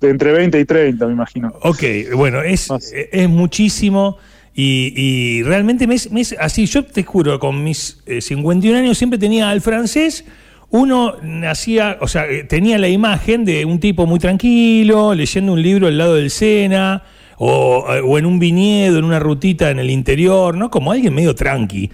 de 0.00 0.10
entre 0.10 0.32
20 0.32 0.58
y 0.60 0.64
30, 0.64 1.06
me 1.06 1.12
imagino. 1.12 1.52
Ok, 1.62 1.82
bueno, 2.14 2.42
es, 2.42 2.70
Más. 2.70 2.92
es 2.92 3.28
muchísimo 3.28 4.16
y, 4.54 5.42
realmente 5.44 5.86
me 5.86 5.94
es, 5.94 6.36
así, 6.38 6.66
yo 6.66 6.84
te 6.84 7.02
juro, 7.02 7.38
con 7.38 7.62
mis 7.62 8.02
eh, 8.06 8.20
51 8.20 8.78
años 8.78 8.98
siempre 8.98 9.18
tenía 9.18 9.48
al 9.50 9.60
francés, 9.60 10.24
uno 10.70 11.16
nacía, 11.22 11.98
o 12.00 12.08
sea, 12.08 12.28
eh, 12.28 12.44
tenía 12.44 12.78
la 12.78 12.88
imagen 12.88 13.44
de 13.44 13.64
un 13.64 13.80
tipo 13.80 14.06
muy 14.06 14.18
tranquilo, 14.18 15.14
leyendo 15.14 15.52
un 15.52 15.62
libro 15.62 15.86
al 15.86 15.98
lado 15.98 16.14
del 16.14 16.30
Sena, 16.30 17.02
o, 17.38 17.86
eh, 17.92 18.00
o 18.04 18.18
en 18.18 18.26
un 18.26 18.38
viñedo, 18.38 18.98
en 18.98 19.04
una 19.04 19.18
rutita 19.18 19.70
en 19.70 19.78
el 19.78 19.90
interior, 19.90 20.56
¿no? 20.56 20.70
Como 20.70 20.92
alguien 20.92 21.14
medio 21.14 21.34
tranqui. 21.34 21.90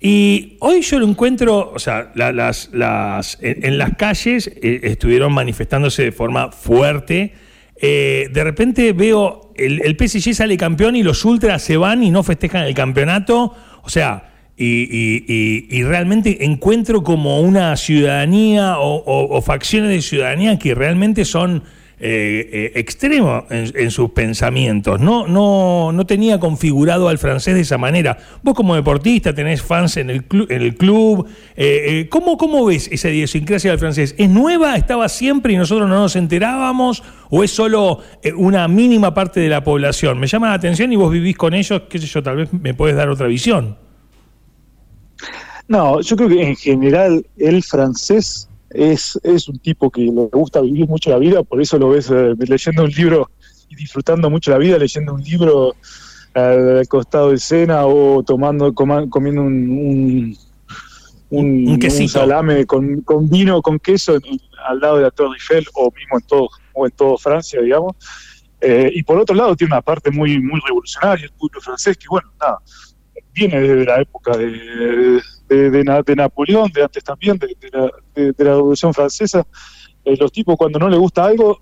Y 0.00 0.56
hoy 0.60 0.80
yo 0.82 0.98
lo 0.98 1.06
encuentro, 1.06 1.72
o 1.74 1.78
sea, 1.78 2.12
la- 2.14 2.32
las, 2.32 2.70
en, 3.40 3.78
las 3.78 3.96
calles 3.96 4.46
eh, 4.62 4.80
estuvieron 4.84 5.32
manifestándose 5.32 6.04
de 6.04 6.12
forma 6.12 6.50
fuerte. 6.52 7.34
De 7.80 8.44
repente 8.44 8.92
veo 8.92 9.49
el, 9.66 9.82
el 9.84 9.96
PSG 10.08 10.34
sale 10.34 10.56
campeón 10.56 10.96
y 10.96 11.02
los 11.02 11.24
ultras 11.24 11.62
se 11.62 11.76
van 11.76 12.02
y 12.02 12.10
no 12.10 12.22
festejan 12.22 12.64
el 12.64 12.74
campeonato. 12.74 13.54
O 13.82 13.88
sea, 13.88 14.30
y, 14.56 14.64
y- 14.82 15.24
y- 15.26 15.66
y 15.78 15.82
realmente 15.84 16.44
encuentro 16.44 17.02
como 17.02 17.40
una 17.40 17.76
ciudadanía 17.76 18.74
o, 18.78 19.40
facciones 19.42 19.90
de 19.90 20.02
ciudadanía 20.02 20.58
que 20.58 20.74
realmente 20.74 21.24
son 21.24 21.62
eh, 22.02 22.48
eh, 22.50 22.72
extremos 22.76 23.44
en, 23.50 23.90
sus 23.90 24.10
pensamientos. 24.10 25.00
No, 25.00 25.26
no, 25.26 25.92
no 25.92 26.06
tenía 26.06 26.40
configurado 26.40 27.08
al 27.08 27.18
francés 27.18 27.54
de 27.54 27.60
esa 27.60 27.76
manera. 27.76 28.16
Vos 28.42 28.54
como 28.54 28.74
deportista 28.74 29.34
tenés 29.34 29.62
fans 29.62 29.98
en 29.98 30.08
el, 30.10 30.26
clu- 30.26 30.46
en 30.50 30.62
el 30.62 30.76
club. 30.76 31.28
eh, 31.56 32.08
¿cómo, 32.10 32.36
¿Cómo 32.38 32.64
ves 32.64 32.88
esa 32.90 33.10
idiosincrasia 33.10 33.70
del 33.70 33.78
francés? 33.78 34.14
¿Es 34.18 34.30
nueva? 34.30 34.76
¿Estaba 34.76 35.08
siempre 35.08 35.52
y 35.52 35.56
nosotros 35.56 35.88
no 35.88 36.00
nos 36.00 36.16
enterábamos? 36.16 37.02
¿O 37.28 37.44
es 37.44 37.50
solo 37.50 38.00
una 38.36 38.66
mínima 38.66 39.14
parte 39.14 39.40
de 39.40 39.48
la 39.48 39.62
población? 39.62 40.18
Me 40.18 40.26
llama 40.26 40.48
la 40.48 40.54
atención 40.54 40.92
y 40.92 40.96
vos 40.96 41.12
vivís 41.12 41.36
con 41.36 41.54
ellos, 41.54 41.82
qué 41.88 41.98
sé 41.98 42.06
yo, 42.06 42.22
tal 42.22 42.36
vez 42.36 42.52
me 42.52 42.74
puedes 42.74 42.96
dar 42.96 43.08
otra 43.08 43.26
visión. 43.26 43.76
No, 45.68 46.00
yo 46.00 46.16
creo 46.16 46.28
que 46.28 46.42
en 46.42 46.56
general 46.56 47.24
el 47.38 47.62
francés 47.62 48.48
es, 48.70 49.18
es 49.22 49.48
un 49.48 49.58
tipo 49.58 49.90
que 49.90 50.02
le 50.02 50.28
gusta 50.32 50.60
vivir 50.60 50.86
mucho 50.88 51.10
la 51.10 51.18
vida, 51.18 51.42
por 51.42 51.60
eso 51.60 51.78
lo 51.78 51.90
ves 51.90 52.10
eh, 52.10 52.34
leyendo 52.38 52.84
un 52.84 52.90
libro 52.90 53.30
y 53.68 53.76
disfrutando 53.76 54.30
mucho 54.30 54.50
la 54.50 54.58
vida, 54.58 54.78
leyendo 54.78 55.14
un 55.14 55.22
libro 55.22 55.74
al 56.34 56.86
costado 56.88 57.30
de 57.30 57.38
cena 57.38 57.86
o 57.86 58.22
tomando 58.22 58.72
coma- 58.72 59.08
comiendo 59.10 59.42
un, 59.42 59.68
un, 59.70 60.36
un- 61.30 61.68
salame 62.08 62.66
con, 62.66 63.00
con 63.02 63.28
vino, 63.28 63.60
con 63.62 63.78
queso 63.78 64.16
en- 64.16 64.40
al 64.66 64.78
lado 64.80 64.96
de 64.96 65.02
la 65.02 65.10
Torre 65.10 65.34
Eiffel 65.34 65.66
o 65.74 65.90
mismo 65.96 66.18
en 66.18 66.26
todo, 66.26 66.48
o 66.74 66.86
en 66.86 66.92
todo 66.92 67.16
Francia, 67.18 67.60
digamos. 67.60 67.94
Eh, 68.60 68.90
y 68.94 69.02
por 69.02 69.18
otro 69.18 69.34
lado 69.34 69.56
tiene 69.56 69.72
una 69.72 69.80
parte 69.82 70.10
muy, 70.10 70.38
muy 70.38 70.60
revolucionaria 70.60 71.24
el 71.24 71.32
pueblo 71.32 71.60
francés 71.62 71.96
que, 71.96 72.06
bueno, 72.10 72.28
nada, 72.38 72.58
viene 73.32 73.60
desde 73.60 73.84
la 73.84 74.00
época 74.00 74.36
de, 74.36 75.20
de, 75.48 75.70
de 75.70 75.84
Na- 75.84 76.02
de 76.02 76.16
Napoleón, 76.16 76.70
de 76.72 76.82
antes 76.82 77.02
también, 77.04 77.38
de, 77.38 77.56
la, 77.72 77.90
la 78.14 78.32
Revolución 78.38 78.92
Francesa. 78.94 79.46
Eh, 80.04 80.16
los 80.18 80.32
tipos 80.32 80.56
cuando 80.56 80.78
no 80.78 80.88
les 80.88 80.98
gusta 80.98 81.24
algo, 81.24 81.60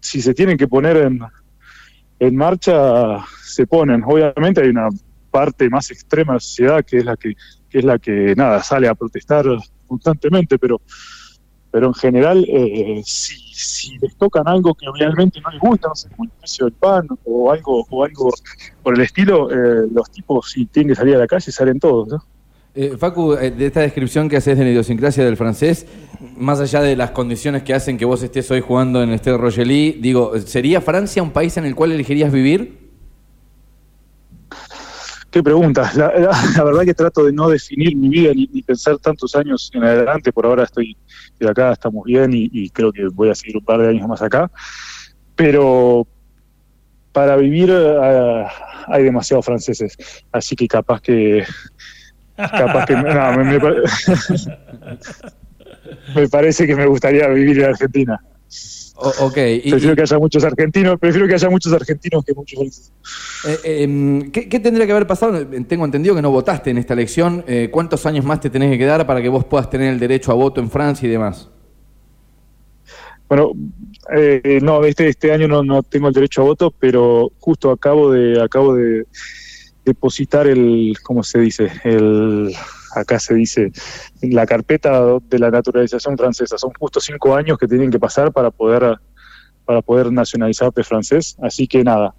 si 0.00 0.20
se 0.20 0.34
tienen 0.34 0.56
que 0.56 0.68
poner 0.68 0.96
en, 0.98 1.20
en 2.18 2.36
marcha, 2.36 3.24
se 3.42 3.66
ponen. 3.66 4.02
Obviamente 4.04 4.62
hay 4.62 4.68
una 4.68 4.88
parte 5.30 5.68
más 5.68 5.90
extrema 5.90 6.32
de 6.32 6.36
la 6.36 6.40
sociedad 6.40 6.84
que 6.84 6.98
es 6.98 7.04
la 7.04 7.16
que, 7.16 7.34
que 7.68 7.78
es 7.78 7.84
la 7.84 7.98
que 7.98 8.34
nada 8.36 8.62
sale 8.62 8.88
a 8.88 8.94
protestar 8.94 9.44
constantemente, 9.86 10.58
pero 10.58 10.80
pero 11.74 11.88
en 11.88 11.94
general 11.94 12.46
eh, 12.48 13.02
si, 13.04 13.34
si 13.52 13.98
les 13.98 14.14
tocan 14.14 14.46
algo 14.46 14.74
que 14.74 14.86
realmente 14.96 15.40
no 15.40 15.50
les 15.50 15.60
gusta, 15.60 15.88
no 15.88 15.94
sé, 15.96 16.08
como 16.10 16.22
el 16.22 16.30
precio 16.38 16.66
del 16.66 16.74
pan 16.74 17.08
o 17.24 17.50
algo 17.50 17.84
o 17.90 18.04
algo 18.04 18.30
por 18.80 18.94
el 18.94 19.00
estilo, 19.00 19.50
eh, 19.50 19.88
los 19.92 20.08
tipos 20.08 20.52
si 20.52 20.66
tienen 20.66 20.90
que 20.90 20.94
salir 20.94 21.16
a 21.16 21.18
la 21.18 21.26
calle 21.26 21.50
salen 21.50 21.80
todos, 21.80 22.06
¿no? 22.06 22.24
Eh, 22.76 22.96
Facu, 22.96 23.32
eh, 23.32 23.50
de 23.50 23.66
esta 23.66 23.80
descripción 23.80 24.28
que 24.28 24.36
haces 24.36 24.56
de 24.56 24.62
la 24.62 24.70
idiosincrasia 24.70 25.24
del 25.24 25.36
francés, 25.36 25.84
más 26.36 26.60
allá 26.60 26.80
de 26.80 26.94
las 26.94 27.10
condiciones 27.10 27.64
que 27.64 27.74
hacen 27.74 27.98
que 27.98 28.04
vos 28.04 28.22
estés 28.22 28.48
hoy 28.52 28.60
jugando 28.60 29.02
en 29.02 29.10
el 29.10 29.18
Stade 29.18 29.38
Rogelí, 29.38 29.98
digo, 30.00 30.38
¿sería 30.38 30.80
Francia 30.80 31.24
un 31.24 31.32
país 31.32 31.56
en 31.56 31.64
el 31.64 31.74
cual 31.74 31.90
elegirías 31.90 32.30
vivir? 32.30 32.83
Qué 35.34 35.42
pregunta. 35.42 35.90
La, 35.96 36.12
la- 36.16 36.62
verdad 36.62 36.84
que 36.84 36.94
trato 36.94 37.24
de 37.24 37.32
no 37.32 37.48
definir 37.48 37.96
mi 37.96 38.08
vida 38.08 38.32
ni, 38.32 38.46
pensar 38.62 38.98
tantos 38.98 39.34
años 39.34 39.68
en 39.74 39.82
adelante. 39.82 40.32
Por 40.32 40.46
ahora 40.46 40.62
estoy, 40.62 40.96
estoy 41.32 41.48
acá, 41.48 41.72
estamos 41.72 42.04
bien 42.04 42.30
y, 42.32 42.70
creo 42.70 42.92
que 42.92 43.08
voy 43.08 43.30
a 43.30 43.34
seguir 43.34 43.56
un 43.56 43.64
par 43.64 43.80
de 43.80 43.88
años 43.88 44.06
más 44.06 44.22
acá. 44.22 44.48
Pero 45.34 46.06
para 47.10 47.36
vivir 47.36 47.68
eh, 47.72 48.44
hay 48.86 49.02
demasiados 49.02 49.44
franceses, 49.44 49.96
así 50.30 50.54
que 50.54 50.68
capaz 50.68 51.00
que 51.00 51.44
capaz 52.36 52.86
que 52.86 52.94
no, 52.94 53.36
me, 53.36 53.44
me 53.44 53.58
me 56.14 56.28
parece 56.28 56.64
que 56.64 56.76
me 56.76 56.86
gustaría 56.86 57.26
vivir 57.26 57.58
en 57.58 57.70
Argentina. 57.70 58.20
O- 58.96 59.26
ok, 59.26 59.36
y- 59.64 59.70
Prefiero 59.70 59.92
y- 59.92 59.96
que 59.96 60.02
haya 60.02 60.18
muchos 60.18 60.44
argentinos, 60.44 60.98
prefiero 61.00 61.26
que 61.26 61.34
haya 61.34 61.50
muchos 61.50 61.72
argentinos 61.72 62.24
que 62.24 62.32
muchos 62.32 62.58
franceses. 62.58 62.92
Eh, 63.46 63.58
eh, 63.64 64.30
¿qué, 64.32 64.48
qué 64.48 64.60
tendría 64.60 64.86
que 64.86 64.92
haber 64.92 65.06
pasado? 65.06 65.44
Tengo 65.66 65.84
entendido 65.84 66.14
que 66.14 66.22
no 66.22 66.30
votaste 66.30 66.70
en 66.70 66.78
esta 66.78 66.94
elección. 66.94 67.44
Eh, 67.48 67.70
¿Cuántos 67.72 68.06
años 68.06 68.24
más 68.24 68.40
te 68.40 68.50
tenés 68.50 68.70
que 68.70 68.78
quedar 68.78 69.04
para 69.06 69.20
que 69.20 69.28
vos 69.28 69.44
puedas 69.44 69.68
tener 69.68 69.92
el 69.92 69.98
derecho 69.98 70.30
a 70.30 70.34
voto 70.34 70.60
en 70.60 70.70
Francia 70.70 71.06
y 71.08 71.10
demás? 71.10 71.48
Bueno, 73.28 73.50
eh, 74.14 74.60
no, 74.62 74.84
este, 74.84 75.08
este 75.08 75.32
año 75.32 75.48
no, 75.48 75.64
no 75.64 75.82
tengo 75.82 76.08
el 76.08 76.14
derecho 76.14 76.42
a 76.42 76.44
voto, 76.44 76.72
pero 76.78 77.32
justo 77.40 77.70
acabo 77.72 78.12
de 78.12 78.40
acabo 78.40 78.74
de 78.74 79.06
depositar 79.84 80.46
el, 80.46 80.94
¿cómo 81.02 81.22
se 81.22 81.40
dice? 81.40 81.68
El, 81.82 82.54
acá 82.94 83.18
se 83.18 83.34
dice, 83.34 83.72
la 84.22 84.46
carpeta 84.46 85.02
de 85.28 85.38
la 85.38 85.50
naturalización 85.50 86.16
francesa. 86.16 86.56
Son 86.58 86.70
justo 86.78 87.00
cinco 87.00 87.34
años 87.34 87.58
que 87.58 87.66
tienen 87.68 87.90
que 87.90 87.98
pasar 87.98 88.32
para 88.32 88.50
poder 88.50 88.96
para 89.66 89.80
poder 89.80 90.12
nacionalizarte 90.12 90.84
francés. 90.84 91.36
Así 91.42 91.66
que 91.66 91.82
nada, 91.82 92.14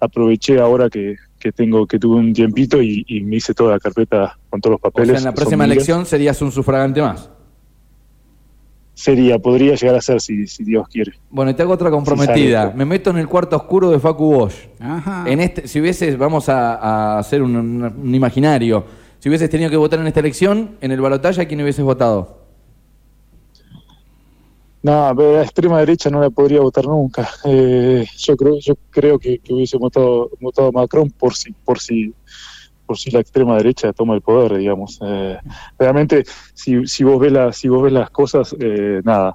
aproveché 0.00 0.58
ahora 0.60 0.90
que, 0.90 1.14
que 1.38 1.52
tengo 1.52 1.86
que 1.86 1.96
tuve 1.98 2.16
un 2.16 2.32
tiempito 2.32 2.82
y, 2.82 3.04
y 3.06 3.20
me 3.20 3.36
hice 3.36 3.54
toda 3.54 3.72
la 3.74 3.78
carpeta 3.78 4.36
con 4.50 4.60
todos 4.60 4.72
los 4.72 4.78
O 4.82 4.90
papeles. 4.90 5.10
sea, 5.10 5.18
en 5.18 5.24
la 5.26 5.32
próxima 5.32 5.62
miles. 5.64 5.76
elección 5.76 6.06
serías 6.06 6.42
un 6.42 6.50
sufragante 6.50 7.00
más. 7.00 7.30
sería, 8.94 9.38
podría 9.38 9.76
llegar 9.76 9.94
a 9.94 10.00
ser 10.00 10.20
si, 10.20 10.46
si 10.48 10.64
Dios 10.64 10.88
quiere. 10.88 11.12
Bueno, 11.30 11.52
y 11.52 11.54
te 11.54 11.62
hago 11.62 11.72
otra 11.72 11.88
comprometida. 11.90 12.72
Me 12.74 12.84
meto 12.84 13.10
en 13.10 13.18
el 13.18 13.28
cuarto 13.28 13.54
oscuro 13.56 13.90
de 13.90 14.00
Facu 14.00 14.32
Bosch. 14.34 14.56
Ajá. 14.80 15.24
En 15.28 15.38
este, 15.40 15.68
si 15.68 15.80
hubieses, 15.80 16.18
vamos 16.18 16.48
a, 16.48 16.74
a 16.74 17.18
hacer 17.20 17.42
un, 17.42 17.54
un- 17.54 17.84
un 17.84 18.14
imaginario, 18.14 18.84
si 19.18 19.28
hubieses 19.28 19.50
tenido 19.50 19.70
que 19.70 19.76
votar 19.76 19.98
en 20.00 20.06
esta 20.06 20.20
elección, 20.20 20.76
en 20.80 20.92
el 20.92 21.00
balotaje, 21.00 21.42
¿a 21.42 21.48
quién 21.48 21.60
hubieses 21.60 21.84
votado? 21.84 22.38
No, 24.82 25.12
la 25.12 25.42
extrema 25.42 25.80
derecha 25.80 26.08
no 26.08 26.20
la 26.20 26.30
podría 26.30 26.60
votar 26.60 26.86
nunca. 26.86 27.28
Eh, 27.44 28.06
yo 28.16 28.36
creo, 28.36 28.58
yo 28.60 28.74
creo 28.90 29.18
que, 29.18 29.40
hubiese 29.50 29.76
votado, 29.76 30.30
votado 30.40 30.70
Macron 30.70 31.10
por 31.10 31.34
si, 31.34 31.52
por 31.64 31.80
si, 31.80 32.14
por 32.86 32.96
si 32.96 33.10
la 33.10 33.20
extrema 33.20 33.56
derecha 33.56 33.92
toma 33.92 34.14
el 34.14 34.22
poder, 34.22 34.56
digamos. 34.56 34.98
Eh, 35.02 35.36
realmente, 35.78 36.24
si, 36.54 36.86
si 36.86 37.02
vos 37.02 37.18
ves 37.18 37.32
las, 37.32 37.56
si 37.56 37.68
vos 37.68 37.82
ves 37.82 37.92
las 37.92 38.08
cosas, 38.10 38.54
eh, 38.60 39.00
nada, 39.04 39.34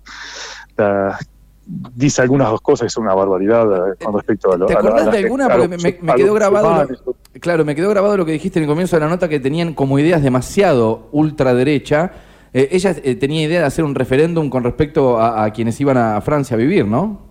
la- 0.78 1.20
dice 1.66 2.22
algunas 2.22 2.60
cosas 2.62 2.86
que 2.88 2.90
son 2.90 3.04
una 3.06 3.14
barbaridad 3.16 3.94
eh, 3.94 3.96
con 4.04 4.14
respecto 4.16 4.52
a 4.52 4.58
lo. 4.58 4.66
¿Te 4.68 4.74
a 4.74 4.76
la- 4.76 4.80
acordás 4.82 5.02
a 5.04 5.06
la- 5.06 5.12
de 5.12 5.18
alguna? 5.20 5.50
Porque 5.50 5.68
me, 6.02 6.16
quedó 6.16 6.34
grabado. 6.34 6.84
lo- 7.06 7.16
claro, 7.40 7.64
me 7.66 7.76
quedó 7.76 7.90
grabado 7.90 8.18
lo 8.18 8.26
que 8.26 8.34
dijiste 8.34 8.60
en 8.60 8.64
el 8.64 8.70
comienzo 8.70 8.96
de 8.96 9.02
la 9.02 9.10
nota 9.10 9.30
que 9.30 9.40
tenían 9.40 9.74
como 9.74 9.98
ideas 10.00 10.22
demasiado 10.22 11.08
ultraderecha. 11.12 12.12
Eh, 12.54 12.70
ella 12.72 12.96
eh, 13.04 13.16
tenía 13.16 13.44
idea 13.44 13.62
de 13.62 13.66
hacer 13.66 13.84
un 13.86 13.96
referéndum 13.96 14.50
con 14.50 14.64
respecto 14.64 15.18
a, 15.20 15.44
a 15.46 15.52
quienes 15.54 15.80
iban 15.82 15.98
a 15.98 16.20
Francia 16.22 16.56
a 16.56 16.58
vivir, 16.58 16.86
¿no? 16.86 17.22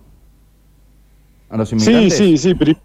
A 1.49 1.57
los 1.57 1.69
Sí, 1.69 1.75
inmigrantes. 1.75 2.17
sí, 2.17 2.37
sí. 2.37 2.55
pri- 2.55 2.77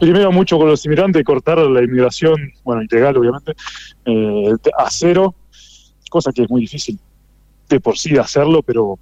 primero 0.00 0.32
mucho 0.32 0.56
con 0.58 0.68
los 0.68 0.84
inmigrantes, 0.86 1.22
cortar 1.24 1.58
la 1.58 1.82
inmigración, 1.82 2.34
bueno, 2.64 2.82
ilegal 2.82 3.16
obviamente, 3.18 3.52
eh, 4.06 4.52
a 4.78 4.90
cero, 4.90 5.34
cosa 6.10 6.32
que 6.32 6.42
es 6.44 6.50
muy 6.50 6.62
difícil 6.62 6.98
de 7.68 7.78
por 7.80 7.98
sí 7.98 8.16
hacerlo, 8.16 8.62
pero, 8.62 8.98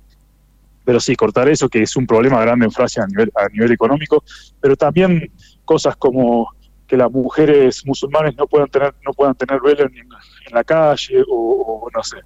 pero 0.85 1.01
sí, 1.01 1.17
cortar 1.17 1.49
eso, 1.49 1.69
que 1.69 1.83
es 1.83 1.97
un 1.97 2.07
problema 2.07 2.41
grande 2.41 2.67
en 2.67 2.73
Francia 2.73 3.05
a 3.05 3.49
nivel, 3.49 3.73
económico, 3.73 4.23
pero 4.61 4.77
también 4.77 5.33
cosas 5.65 5.97
como 5.97 6.49
que 6.87 6.97
las 6.97 7.11
mujeres 7.11 7.85
musulmanes 7.87 8.37
no 8.37 8.47
puedan 8.47 8.69
tener, 8.69 8.95
no 9.05 9.13
puedan 9.13 9.35
tener 9.35 9.61
velo 9.61 9.85
en, 9.85 10.09
la 10.53 10.63
calle, 10.63 11.23
o, 11.29 11.83
o 11.85 11.91
no 11.95 12.03
sé, 12.03 12.19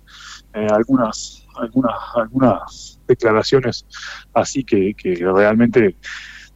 eh, 0.55 0.67
algunas, 0.71 1.47
algunas, 1.57 1.95
algunas 2.17 3.01
declaraciones 3.07 3.87
así 4.35 4.65
que, 4.65 4.95
que 4.95 5.15
realmente 5.17 5.97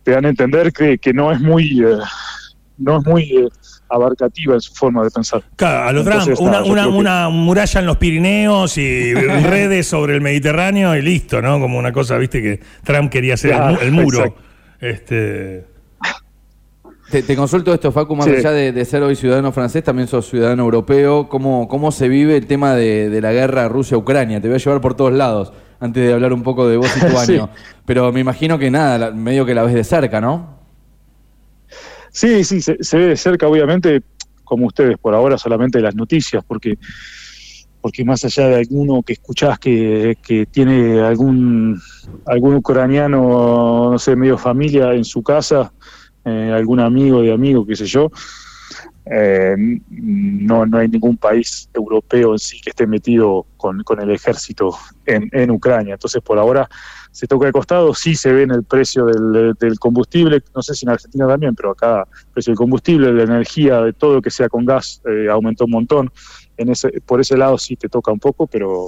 te 0.02 0.10
dan 0.10 0.24
a 0.24 0.28
entender 0.30 0.72
que, 0.72 0.98
que 0.98 1.12
no 1.12 1.30
es 1.30 1.40
muy 1.40 1.84
eh, 1.84 1.98
no 2.78 2.98
es 2.98 3.06
muy 3.06 3.22
eh, 3.36 3.48
abarcativa 3.92 4.54
en 4.54 4.60
su 4.60 4.74
forma 4.74 5.04
de 5.04 5.10
pensar. 5.10 5.42
Claro, 5.56 5.88
a 5.88 5.92
lo 5.92 6.02
Trump, 6.02 6.20
Entonces, 6.20 6.40
una, 6.40 6.50
nada, 6.52 6.64
yo 6.64 6.72
una, 6.72 6.82
creo 6.82 6.92
que- 6.94 6.98
una 6.98 7.28
muralla 7.28 7.80
en 7.80 7.86
los 7.86 7.96
Pirineos 7.98 8.78
y 8.78 9.14
redes 9.14 9.86
sobre 9.86 10.14
el 10.14 10.20
Mediterráneo 10.20 10.96
y 10.96 11.02
listo, 11.02 11.42
¿no? 11.42 11.60
Como 11.60 11.78
una 11.78 11.92
cosa, 11.92 12.16
viste, 12.18 12.40
que 12.42 12.60
Trump 12.84 13.10
quería 13.10 13.34
hacer 13.34 13.52
el 13.52 13.58
mu- 13.58 13.64
Claro, 13.68 13.80
el, 13.82 13.92
muro. 13.92 14.18
exacto. 14.18 14.40
Este, 14.80 15.66
Te, 17.10 17.22
te 17.22 17.36
consulto 17.36 17.74
esto, 17.74 17.92
Facu, 17.92 18.16
más 18.16 18.26
Sí. 18.26 18.36
allá 18.36 18.52
de, 18.52 18.72
de 18.72 18.84
ser 18.86 19.02
hoy 19.02 19.14
ciudadano 19.16 19.52
francés, 19.52 19.84
también 19.84 20.08
sos 20.08 20.28
ciudadano 20.30 20.62
europeo. 20.64 21.28
¿Cómo, 21.28 21.68
cómo 21.68 21.92
se 21.92 22.08
vive 22.08 22.36
el 22.38 22.46
tema 22.46 22.74
de, 22.74 23.10
de 23.10 23.20
la 23.20 23.32
guerra 23.32 23.68
Rusia-Ucrania? 23.68 24.40
Te 24.40 24.48
voy 24.48 24.54
a 24.54 24.58
llevar 24.58 24.80
por 24.80 24.94
todos 24.94 25.12
lados 25.12 25.52
antes 25.78 26.06
de 26.06 26.12
hablar 26.14 26.32
un 26.32 26.42
poco 26.42 26.66
de 26.66 26.78
vos 26.78 26.90
y 26.96 27.00
tu 27.00 27.06
Sí. 27.18 27.34
año. 27.34 27.50
Pero 27.84 28.10
me 28.12 28.20
imagino 28.20 28.58
que 28.58 28.70
nada, 28.70 29.10
medio 29.10 29.44
que 29.44 29.54
la 29.54 29.62
ves 29.62 29.74
de 29.74 29.84
cerca, 29.84 30.20
¿no? 30.22 30.61
Sí, 32.12 32.44
sí, 32.44 32.60
se, 32.60 32.76
se 32.80 32.96
ve 32.98 33.06
de 33.08 33.16
cerca, 33.16 33.48
obviamente. 33.48 34.02
como 34.44 34.66
ustedes, 34.66 34.98
por 34.98 35.14
ahora 35.14 35.38
solamente 35.38 35.80
las 35.80 35.94
noticias, 35.94 36.44
porque 36.46 36.76
porque 37.80 38.04
más 38.04 38.24
allá 38.24 38.48
de 38.48 38.56
alguno 38.56 39.02
que 39.02 39.14
escuchás 39.14 39.58
que, 39.58 40.16
que 40.22 40.46
tiene 40.46 41.00
algún 41.00 41.80
algún 42.26 42.54
ucraniano, 42.54 43.90
no 43.92 43.98
sé, 43.98 44.14
medio 44.14 44.38
familia 44.38 44.92
en 44.94 45.04
su 45.04 45.22
casa, 45.22 45.72
eh, 46.24 46.52
algún 46.54 46.78
amigo 46.80 47.20
de 47.22 47.32
amigo, 47.32 47.66
qué 47.66 47.74
sé 47.74 47.86
yo, 47.86 48.10
eh, 49.04 49.56
no, 49.90 50.64
no 50.64 50.78
hay 50.78 50.88
ningún 50.88 51.16
país 51.16 51.68
europeo 51.74 52.32
en 52.32 52.38
sí 52.38 52.60
que 52.60 52.70
esté 52.70 52.86
metido 52.86 53.46
con, 53.56 53.82
con 53.82 54.00
el 54.00 54.10
ejército 54.10 54.76
en, 55.06 55.28
en, 55.32 55.50
Ucrania. 55.50 55.94
Entonces, 55.94 56.22
por 56.22 56.38
ahora 56.38 56.68
se 57.10 57.26
toca 57.26 57.46
de 57.46 57.52
costado, 57.52 57.94
sí 57.94 58.14
se 58.14 58.32
ve 58.32 58.42
en 58.42 58.52
el 58.52 58.62
precio 58.62 59.06
del, 59.06 59.54
del, 59.58 59.78
combustible, 59.78 60.42
no 60.54 60.62
sé 60.62 60.74
si 60.74 60.86
en 60.86 60.90
Argentina 60.90 61.26
también, 61.26 61.54
pero 61.54 61.72
acá 61.72 62.06
el 62.08 62.32
precio 62.32 62.52
del 62.52 62.58
combustible, 62.58 63.08
de 63.08 63.12
la 63.14 63.22
energía, 63.24 63.80
de 63.80 63.92
todo 63.92 64.14
lo 64.14 64.22
que 64.22 64.30
sea 64.30 64.48
con 64.48 64.64
gas, 64.64 65.02
eh, 65.04 65.28
aumentó 65.28 65.64
un 65.64 65.72
montón. 65.72 66.12
En 66.56 66.68
ese, 66.68 67.00
por 67.04 67.20
ese 67.20 67.36
lado 67.36 67.58
sí 67.58 67.76
te 67.76 67.88
toca 67.88 68.12
un 68.12 68.20
poco, 68.20 68.46
pero, 68.46 68.86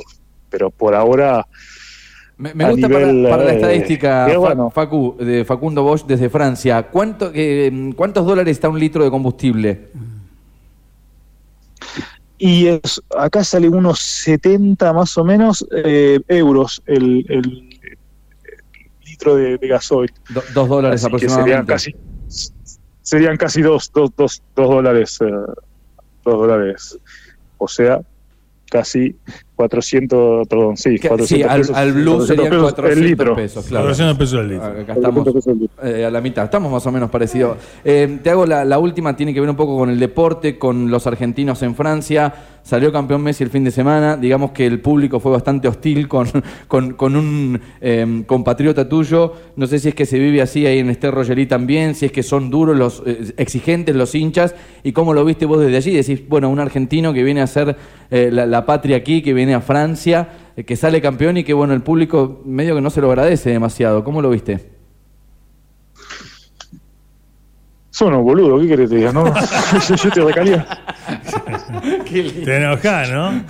pero 0.49 0.71
por 0.71 0.95
ahora... 0.95 1.47
Me, 2.37 2.53
me 2.53 2.69
gusta 2.69 2.89
nivel, 2.89 3.23
para, 3.23 3.37
para, 3.37 3.45
la 3.45 3.53
estadística, 3.55 4.33
eh, 4.33 4.37
bueno. 4.37 4.71
Facu, 4.71 5.17
de 5.19 5.45
Facundo 5.45 5.85
Bosch 5.85 6.05
desde 6.05 6.29
Francia. 6.29 6.83
¿Cuánto, 6.91 7.31
eh, 7.33 7.93
¿Cuántos 7.95 8.27
dólares 8.27 8.57
está 8.57 8.69
un 8.69 8.79
litro 8.79 9.05
de 9.05 9.11
combustible? 9.11 9.91
Y 12.39 12.67
es, 12.67 13.01
acá 13.17 13.45
sale 13.45 13.69
unos 13.69 14.01
70 14.01 14.93
más 14.93 15.17
o 15.17 15.25
menos 15.25 15.65
eh, 15.75 16.21
euros 16.27 16.83
el, 16.87 17.25
el, 17.29 17.47
el, 17.83 18.01
litro 19.07 19.37
de, 19.37 19.57
de 19.57 19.69
gasoil. 19.69 20.13
Do, 20.31 20.43
dos 20.53 20.69
dólares 20.69 21.01
Así 21.01 21.07
aproximadamente. 21.07 21.53
Serían 21.53 21.67
casi, 21.67 21.95
serían 23.03 23.37
casi 23.37 23.63
dos, 23.63 23.93
dos, 23.95 24.11
dos, 24.17 24.43
dos 24.57 24.69
dólares. 24.69 25.19
Dos 25.21 25.45
dólares. 26.25 26.99
O 27.59 27.69
sea, 27.69 28.01
casi 28.71 29.17
400, 29.57 30.49
perdón, 30.49 30.77
sí, 30.77 30.99
400 30.99 31.29
sí, 31.29 31.43
al, 31.43 31.61
pesos, 31.61 31.77
al 31.77 31.93
blue 31.93 32.27
serían 32.27 32.61
400 32.61 32.99
el 32.99 33.05
litro. 33.05 33.37
pesos, 33.37 33.67
claro. 33.67 33.85
400 33.85 34.19
pesos 34.19 34.41
el 34.41 34.49
litro. 34.49 34.67
Acá 34.67 34.93
estamos 34.95 35.29
eh, 35.83 36.05
a 36.05 36.11
la 36.11 36.21
mitad, 36.21 36.45
estamos 36.45 36.73
más 36.73 36.87
o 36.87 36.93
menos 36.93 37.11
parecidos. 37.11 37.59
Eh, 37.85 38.19
te 38.23 38.31
hago 38.31 38.47
la, 38.47 38.65
la, 38.65 38.79
última, 38.79 39.17
tiene 39.17 39.33
que 39.33 39.41
ver 39.41 39.49
un 39.49 39.57
poco 39.57 39.77
con 39.79 39.91
el 39.91 40.01
deporte, 40.01 40.59
con 40.59 40.91
los 40.91 41.07
argentinos 41.07 41.63
en 41.63 41.75
Francia. 41.75 42.35
Salió 42.65 42.91
campeón 42.91 43.23
Messi 43.23 43.45
el 43.45 43.51
fin 43.51 43.63
de 43.63 43.71
semana, 43.71 44.17
digamos 44.17 44.53
que 44.53 44.65
el 44.67 44.81
público 44.81 45.21
fue 45.21 45.31
bastante 45.31 45.69
hostil 45.69 46.09
con, 46.09 46.27
con, 46.67 46.95
con 46.95 47.15
un 47.15 47.61
eh, 47.83 48.23
compatriota 48.27 48.89
tuyo. 48.89 49.35
No 49.57 49.67
sé 49.67 49.79
si 49.79 49.91
es 49.91 49.95
que 49.95 50.07
se 50.07 50.19
vive 50.19 50.41
así 50.41 50.67
ahí 50.67 50.79
en 50.79 50.89
Esther 50.89 51.13
Rogerí 51.13 51.45
también, 51.45 51.95
si 51.95 52.07
es 52.07 52.13
que 52.13 52.23
son 52.23 52.49
duros, 52.49 52.75
los 52.75 53.03
eh, 53.05 53.35
exigentes 53.37 53.95
los 53.95 54.15
hinchas, 54.15 54.55
y 54.83 54.93
cómo 54.93 55.13
lo 55.13 55.27
viste 55.27 55.45
vos 55.45 55.61
desde 55.61 55.77
allí. 55.77 55.95
Decís, 55.95 56.27
bueno, 56.27 56.49
un 56.49 56.59
argentino 56.59 57.13
que 57.13 57.23
viene 57.23 57.43
a 57.43 57.45
hacer 57.45 57.77
eh, 58.11 58.31
la, 58.33 58.47
la 58.47 58.65
patria 58.65 58.97
aquí, 58.97 59.21
que 59.21 59.35
viene 59.35 59.44
a 59.53 59.61
Francia, 59.61 60.29
eh, 60.57 60.65
que 60.65 60.77
sale 60.77 61.03
campeón 61.03 61.37
y 61.37 61.45
que 61.45 61.53
bueno, 61.53 61.75
el 61.75 61.83
público 61.83 62.41
medio 62.47 62.75
que 62.75 62.81
no 62.81 62.89
se 62.89 63.03
lo 63.03 63.09
agradece 63.09 63.51
demasiado. 63.51 64.03
¿Cómo 64.05 64.23
lo 64.23 64.31
viste? 64.31 64.71
Son 67.91 68.09
unos 68.09 68.25
boludos, 68.25 68.63
¿qué 68.63 68.69
querés 68.69 68.89
que 68.89 68.95
te 68.95 68.99
diga? 69.01 69.13
No, 69.13 69.27
yo, 69.89 69.95
yo 69.95 70.11
te 70.11 70.25
recaría. 70.25 70.67
te 72.11 72.57
enojás, 72.57 73.11
¿no? 73.11 73.45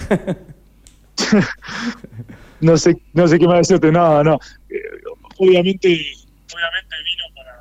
no 2.60 2.76
sé, 2.76 3.00
no 3.12 3.28
sé 3.28 3.38
qué 3.38 3.46
más 3.46 3.58
decirte, 3.58 3.92
no, 3.92 4.24
no. 4.24 4.38
Eh, 4.68 4.80
obviamente, 5.38 5.88
obviamente 6.52 6.96
vino 7.04 7.24
para 7.34 7.54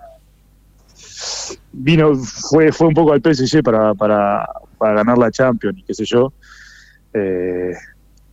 vino, 1.72 2.16
fue, 2.16 2.72
fue 2.72 2.88
un 2.88 2.94
poco 2.94 3.14
al 3.14 3.22
PSG 3.22 3.64
para, 3.64 3.94
para, 3.94 4.46
para 4.78 4.96
ganar 4.96 5.18
la 5.18 5.32
Champions 5.32 5.78
y 5.78 5.84
qué 5.84 5.94
sé 5.94 6.06
yo. 6.06 6.34
Eh, 7.14 7.74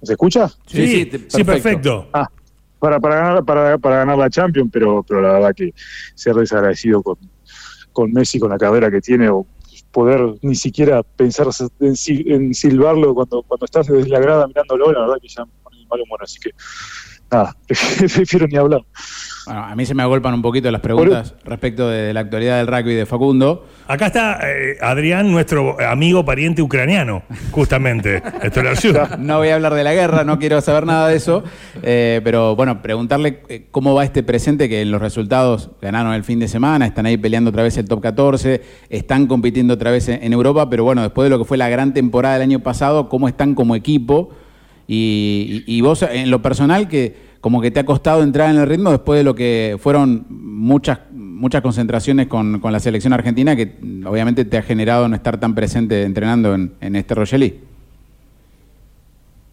¿Se 0.03 0.13
escucha? 0.13 0.49
Sí, 0.67 0.87
sí, 0.87 1.05
perfecto. 1.05 1.37
Sí, 1.37 1.45
perfecto. 1.45 2.09
Ah, 2.13 2.27
para, 2.79 2.99
para, 2.99 3.17
ganar, 3.17 3.45
para, 3.45 3.79
para 3.79 3.97
ganar 3.97 4.19
la 4.19 4.31
Champions, 4.31 4.71
pero, 4.73 5.03
pero 5.03 5.21
la 5.21 5.35
verdad 5.35 5.55
que 5.55 5.73
ser 6.15 6.35
desagradecido 6.35 7.03
con, 7.03 7.19
con 7.93 8.13
Messi, 8.13 8.39
con 8.39 8.51
la 8.51 8.59
carrera 8.59 8.91
que 8.91 9.01
tiene, 9.01 9.29
o 9.29 9.47
poder 9.91 10.21
ni 10.43 10.55
siquiera 10.55 11.03
pensar 11.03 11.49
en, 11.81 11.95
en 12.07 12.55
silbarlo 12.55 13.15
cuando, 13.15 13.43
cuando 13.43 13.65
estás 13.67 13.87
desde 13.89 14.09
la 14.09 14.21
grada 14.21 14.47
mirándolo, 14.47 14.93
la 14.93 15.01
verdad 15.01 15.17
que 15.21 15.29
ya 15.29 15.45
me 15.45 15.53
pone 15.63 15.85
mal 15.87 16.01
humor, 16.01 16.21
así 16.23 16.39
que 16.39 16.51
nada, 17.31 17.57
prefiero 17.67 18.47
ni 18.47 18.57
hablar. 18.57 18.83
Bueno, 19.47 19.65
a 19.65 19.75
mí 19.75 19.87
se 19.87 19.95
me 19.95 20.03
agolpan 20.03 20.35
un 20.35 20.43
poquito 20.43 20.71
las 20.71 20.81
preguntas 20.81 21.35
respecto 21.45 21.89
de 21.89 22.13
la 22.13 22.21
actualidad 22.21 22.59
del 22.59 22.67
rugby 22.67 22.95
de 22.95 23.07
Facundo. 23.07 23.67
Acá 23.89 24.07
está 24.07 24.39
eh, 24.45 24.77
Adrián, 24.81 25.33
nuestro 25.33 25.81
amigo 25.81 26.25
pariente 26.25 26.63
ucraniano, 26.63 27.23
justamente. 27.51 28.23
no 29.19 29.39
voy 29.39 29.49
a 29.49 29.55
hablar 29.55 29.75
de 29.75 29.83
la 29.83 29.95
guerra, 29.95 30.25
no 30.25 30.39
quiero 30.39 30.61
saber 30.61 30.87
nada 30.87 31.09
de 31.09 31.17
eso, 31.17 31.43
eh, 31.83 32.21
pero 32.23 32.55
bueno, 32.55 32.83
preguntarle 32.83 33.43
eh, 33.49 33.67
cómo 33.71 33.95
va 33.95 34.05
este 34.05 34.23
presente, 34.23 34.69
que 34.69 34.83
en 34.83 34.91
los 34.91 35.01
resultados 35.01 35.71
ganaron 35.81 36.13
el 36.13 36.25
fin 36.25 36.39
de 36.39 36.47
semana, 36.47 36.87
están 36.87 37.07
ahí 37.07 37.17
peleando 37.17 37.51
otra 37.51 37.63
vez 37.63 37.77
el 37.79 37.89
top 37.89 38.03
14, 38.03 38.63
están 38.91 39.27
compitiendo 39.27 39.75
otra 39.75 39.91
vez 39.91 40.09
en 40.09 40.33
Europa, 40.33 40.69
pero 40.69 40.85
bueno, 40.85 41.03
después 41.03 41.27
de 41.27 41.31
lo 41.31 41.39
que 41.39 41.45
fue 41.45 41.57
la 41.57 41.69
gran 41.69 41.95
temporada 41.95 42.35
del 42.35 42.43
año 42.43 42.61
pasado, 42.61 43.09
¿cómo 43.09 43.27
están 43.27 43.55
como 43.55 43.75
equipo? 43.75 44.31
Y, 44.93 45.63
y, 45.69 45.83
vos, 45.83 46.03
en 46.03 46.33
lo 46.33 46.43
personal, 46.43 46.89
que 46.89 47.15
como 47.41 47.61
que 47.61 47.71
te 47.71 47.79
ha 47.79 47.87
costado 47.87 48.25
entrar 48.25 48.51
en 48.51 48.61
el 48.61 48.67
ritmo 48.67 48.91
después 48.91 49.19
de 49.19 49.23
lo 49.23 49.37
que 49.37 49.79
fueron 49.79 50.27
muchas, 50.29 50.99
muchas 51.13 51.63
concentraciones 51.63 52.27
con, 52.27 52.59
con 52.59 52.73
la 52.73 52.81
selección 52.81 53.13
argentina, 53.13 53.55
que 53.55 53.77
obviamente 54.05 54.45
te 54.45 54.59
ha 54.59 54.63
generado 54.63 55.09
no 55.09 55.15
estar 55.15 55.39
tan 55.39 55.55
presente 55.55 56.03
entrenando 56.03 56.57
en, 56.57 56.73
en 56.81 56.97
este 56.97 57.15
Rogelí. 57.15 57.61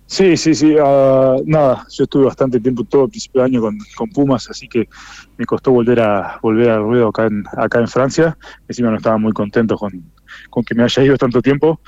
Sí, 0.08 0.36
sí, 0.38 0.56
sí. 0.56 0.74
Uh, 0.74 1.44
nada, 1.46 1.86
yo 1.92 2.06
estuve 2.06 2.26
bastante 2.26 2.60
tiempo, 2.60 2.84
todo 2.86 3.04
el 3.04 3.12
principio 3.12 3.42
de 3.42 3.46
año 3.46 3.62
con, 3.62 3.78
con, 3.96 4.10
Pumas, 4.10 4.50
así 4.50 4.68
que 4.68 4.90
me 5.38 5.46
costó 5.46 5.70
volver 5.70 6.00
a 6.00 6.40
volver 6.42 6.72
al 6.72 6.82
ruedo 6.82 7.10
acá 7.10 7.28
en, 7.28 7.44
acá 7.56 7.78
en 7.80 7.88
Francia. 7.88 8.36
Encima 8.68 8.90
no 8.90 8.98
estaba 8.98 9.20
muy 9.20 9.34
contento 9.34 9.78
con, 9.78 10.04
con 10.50 10.64
que 10.64 10.74
me 10.74 10.82
haya 10.82 11.04
ido 11.04 11.16
tanto 11.16 11.44
tiempo. 11.44 11.80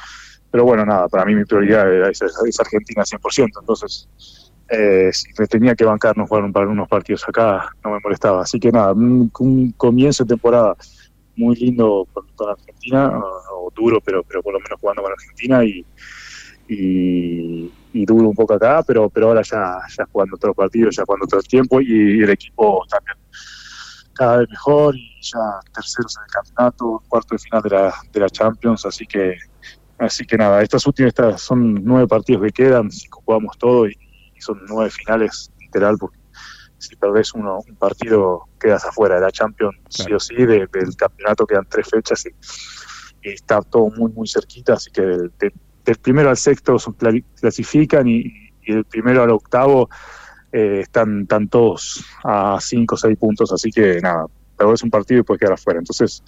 Pero 0.52 0.64
bueno, 0.66 0.86
nada, 0.86 1.08
para 1.08 1.26
mí 1.26 1.36
mi 1.36 1.46
prioridad 1.46 2.10
es, 2.10 2.22
es 2.22 2.60
Argentina 2.60 3.04
100%. 3.04 3.52
Entonces, 3.60 4.10
eh, 4.70 5.10
si 5.12 5.30
me 5.38 5.48
tenía 5.48 5.76
que 5.76 5.84
bancar 5.84 6.16
no 6.16 6.28
jugar 6.28 6.44
un, 6.44 6.54
unos 6.56 6.88
partidos 6.88 7.24
acá, 7.28 7.70
no 7.84 7.92
me 7.92 8.00
molestaba. 8.04 8.42
Así 8.42 8.60
que 8.60 8.72
nada, 8.72 8.94
un, 8.94 9.30
comienzo 9.78 10.24
de 10.24 10.30
temporada 10.30 10.76
muy 11.36 11.56
lindo 11.56 12.08
con, 12.14 12.50
Argentina, 12.50 13.12
o, 13.54 13.72
duro, 13.76 14.00
pero, 14.04 14.24
pero 14.24 14.44
por 14.44 14.54
lo 14.54 14.60
menos 14.60 14.80
jugando 14.80 15.02
con 15.04 15.12
Argentina 15.12 15.64
y, 15.64 15.86
y, 16.68 18.06
duro 18.06 18.30
un 18.30 18.36
poco 18.36 18.54
acá, 18.54 18.84
pero, 18.86 19.10
pero 19.10 19.28
ahora 19.28 19.42
ya, 19.42 19.80
ya 19.96 20.06
jugando 20.12 20.38
los 20.42 20.56
partidos, 20.56 20.96
ya 20.96 21.04
jugando 21.06 21.28
todo 21.28 21.40
el 21.40 21.48
tiempo 21.48 21.82
y, 21.82 22.20
y 22.20 22.24
el 22.24 22.30
equipo 22.30 22.84
también 22.90 23.18
cada 24.20 24.38
vez 24.38 24.50
mejor 24.50 24.96
y 24.98 25.22
ya 25.22 25.40
terceros 25.74 26.18
en 26.18 26.24
el 26.24 26.32
campeonato, 26.32 27.04
cuarto 27.08 27.36
de 27.36 27.40
final 27.40 27.62
de 27.62 27.70
la, 27.70 27.94
de 28.12 28.20
la 28.20 28.30
Champions, 28.30 28.86
así 28.86 29.06
que 29.06 29.38
así 30.00 30.26
que 30.26 30.38
nada, 30.38 30.62
estas 30.64 30.86
últimas 30.88 31.10
estas 31.10 31.42
son 31.42 31.84
nueve 31.84 32.08
partidos 32.08 32.44
que 32.44 32.52
quedan, 32.52 32.90
si 32.90 33.08
jugamos 33.10 33.58
todo 33.58 33.88
y, 33.88 33.98
y 34.36 34.42
son 34.42 34.60
nueve 34.68 34.90
finales, 34.90 35.52
literal, 35.60 35.98
porque 36.00 36.18
si 36.78 36.96
perdés 36.96 37.34
uno, 37.34 37.60
un 37.68 37.76
partido 37.76 38.48
quedas 38.60 38.86
afuera 38.86 39.16
de 39.16 39.22
la 39.22 39.32
Champions, 39.32 39.76
claro. 39.94 40.20
sí 40.20 40.34
o 40.34 40.38
sí, 40.38 40.46
de, 40.46 40.68
del 40.72 40.96
campeonato 40.96 41.46
quedan 41.46 41.68
tres 41.70 41.88
fechas 41.90 42.26
y, 42.26 42.30
y, 43.28 43.34
está 43.34 43.62
todo 43.62 43.90
muy, 43.90 44.12
muy 44.14 44.28
cerquita, 44.28 44.74
así 44.74 44.90
que 44.92 45.02
del, 45.02 45.54
primero 46.02 46.30
al 46.30 46.38
sexto 46.38 46.80
son, 46.80 46.96
clasifican 47.36 48.08
y, 48.08 48.32
y, 48.64 48.74
del 48.74 48.86
primero 48.86 49.24
al 49.24 49.32
octavo 49.32 49.90
eh, 50.52 50.82
están, 50.84 51.24
están 51.24 51.50
todos 51.50 52.06
a 52.24 52.58
cinco 52.62 52.96
o 52.96 52.98
seis 52.98 53.18
puntos, 53.18 53.52
así 53.52 53.70
que 53.70 54.00
nada, 54.00 54.26
perdés 54.58 54.82
un 54.84 54.90
partido 54.90 55.20
y 55.20 55.24
puedes 55.24 55.40
quedar 55.40 55.54
afuera. 55.54 55.80
Entonces, 55.80 56.24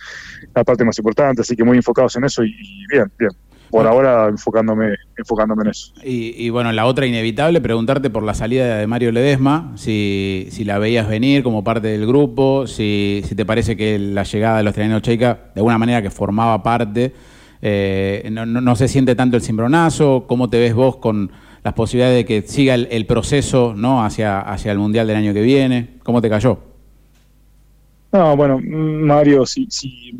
la 0.53 0.63
parte 0.63 0.83
más 0.83 0.97
importante, 0.97 1.41
así 1.41 1.55
que 1.55 1.63
muy 1.63 1.77
enfocados 1.77 2.15
en 2.17 2.25
eso 2.25 2.43
y, 2.43 2.49
y 2.49 2.87
bien, 2.87 3.11
bien 3.17 3.31
por 3.71 3.87
ahora 3.87 4.27
enfocándome, 4.27 4.95
enfocándome 5.17 5.63
en 5.63 5.69
eso. 5.69 5.93
Y, 6.03 6.35
y, 6.37 6.49
bueno, 6.49 6.71
la 6.71 6.85
otra 6.85 7.05
inevitable, 7.05 7.61
preguntarte 7.61 8.09
por 8.09 8.23
la 8.23 8.33
salida 8.33 8.77
de 8.77 8.85
Mario 8.85 9.11
Ledesma, 9.11 9.71
si, 9.75 10.47
si 10.51 10.63
la 10.65 10.77
veías 10.77 11.07
venir 11.07 11.41
como 11.41 11.63
parte 11.63 11.87
del 11.87 12.05
grupo, 12.05 12.67
si, 12.67 13.21
si 13.25 13.33
te 13.33 13.45
parece 13.45 13.77
que 13.77 13.97
la 13.97 14.23
llegada 14.23 14.57
de 14.57 14.63
los 14.63 14.73
trianeros 14.73 15.01
Cheika, 15.01 15.39
de 15.55 15.61
alguna 15.61 15.77
manera 15.77 16.01
que 16.01 16.09
formaba 16.09 16.61
parte, 16.61 17.13
eh, 17.61 18.27
no, 18.31 18.45
no, 18.45 18.59
no, 18.59 18.75
se 18.75 18.87
siente 18.87 19.15
tanto 19.15 19.37
el 19.37 19.43
cimbronazo, 19.43 20.25
¿cómo 20.27 20.49
te 20.49 20.59
ves 20.59 20.73
vos 20.73 20.97
con 20.97 21.31
las 21.63 21.73
posibilidades 21.73 22.17
de 22.17 22.25
que 22.25 22.41
siga 22.41 22.73
el, 22.73 22.87
el 22.91 23.05
proceso 23.05 23.73
¿no? 23.75 24.03
hacia, 24.03 24.41
hacia 24.41 24.71
el 24.71 24.79
Mundial 24.79 25.07
del 25.07 25.17
año 25.17 25.33
que 25.33 25.41
viene? 25.41 25.99
¿Cómo 26.03 26.21
te 26.21 26.29
cayó? 26.29 26.70
No, 28.11 28.35
bueno, 28.35 28.59
Mario, 28.61 29.45
si, 29.45 29.65
si, 29.69 30.11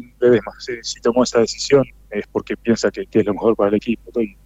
si, 0.82 1.02
tomó 1.02 1.24
esa 1.24 1.40
decisión, 1.40 1.84
es 2.10 2.24
porque 2.32 2.56
piensa 2.56 2.90
que, 2.90 3.06
es 3.12 3.26
lo 3.26 3.34
mejor 3.34 3.56
para 3.56 3.70
el 3.70 3.76
equipo. 3.76 4.04
Estoy, 4.08 4.38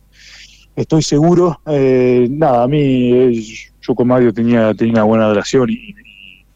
estoy 0.75 1.01
seguro. 1.03 1.57
Eh, 1.67 2.27
nada, 2.31 2.63
a 2.63 2.67
mí, 2.67 3.11
eh, 3.13 3.43
yo 3.81 3.95
con 3.95 4.07
Mario 4.07 4.33
tenía, 4.33 4.73
tenía 4.73 4.93
una 4.95 5.03
buena 5.03 5.29
relación 5.29 5.69
y, 5.69 5.73
y 5.75 5.93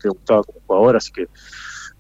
me 0.03 0.09
gustaba 0.11 0.43
como 0.43 0.61
jugador, 0.65 0.95
así 0.97 1.11
que 1.13 1.27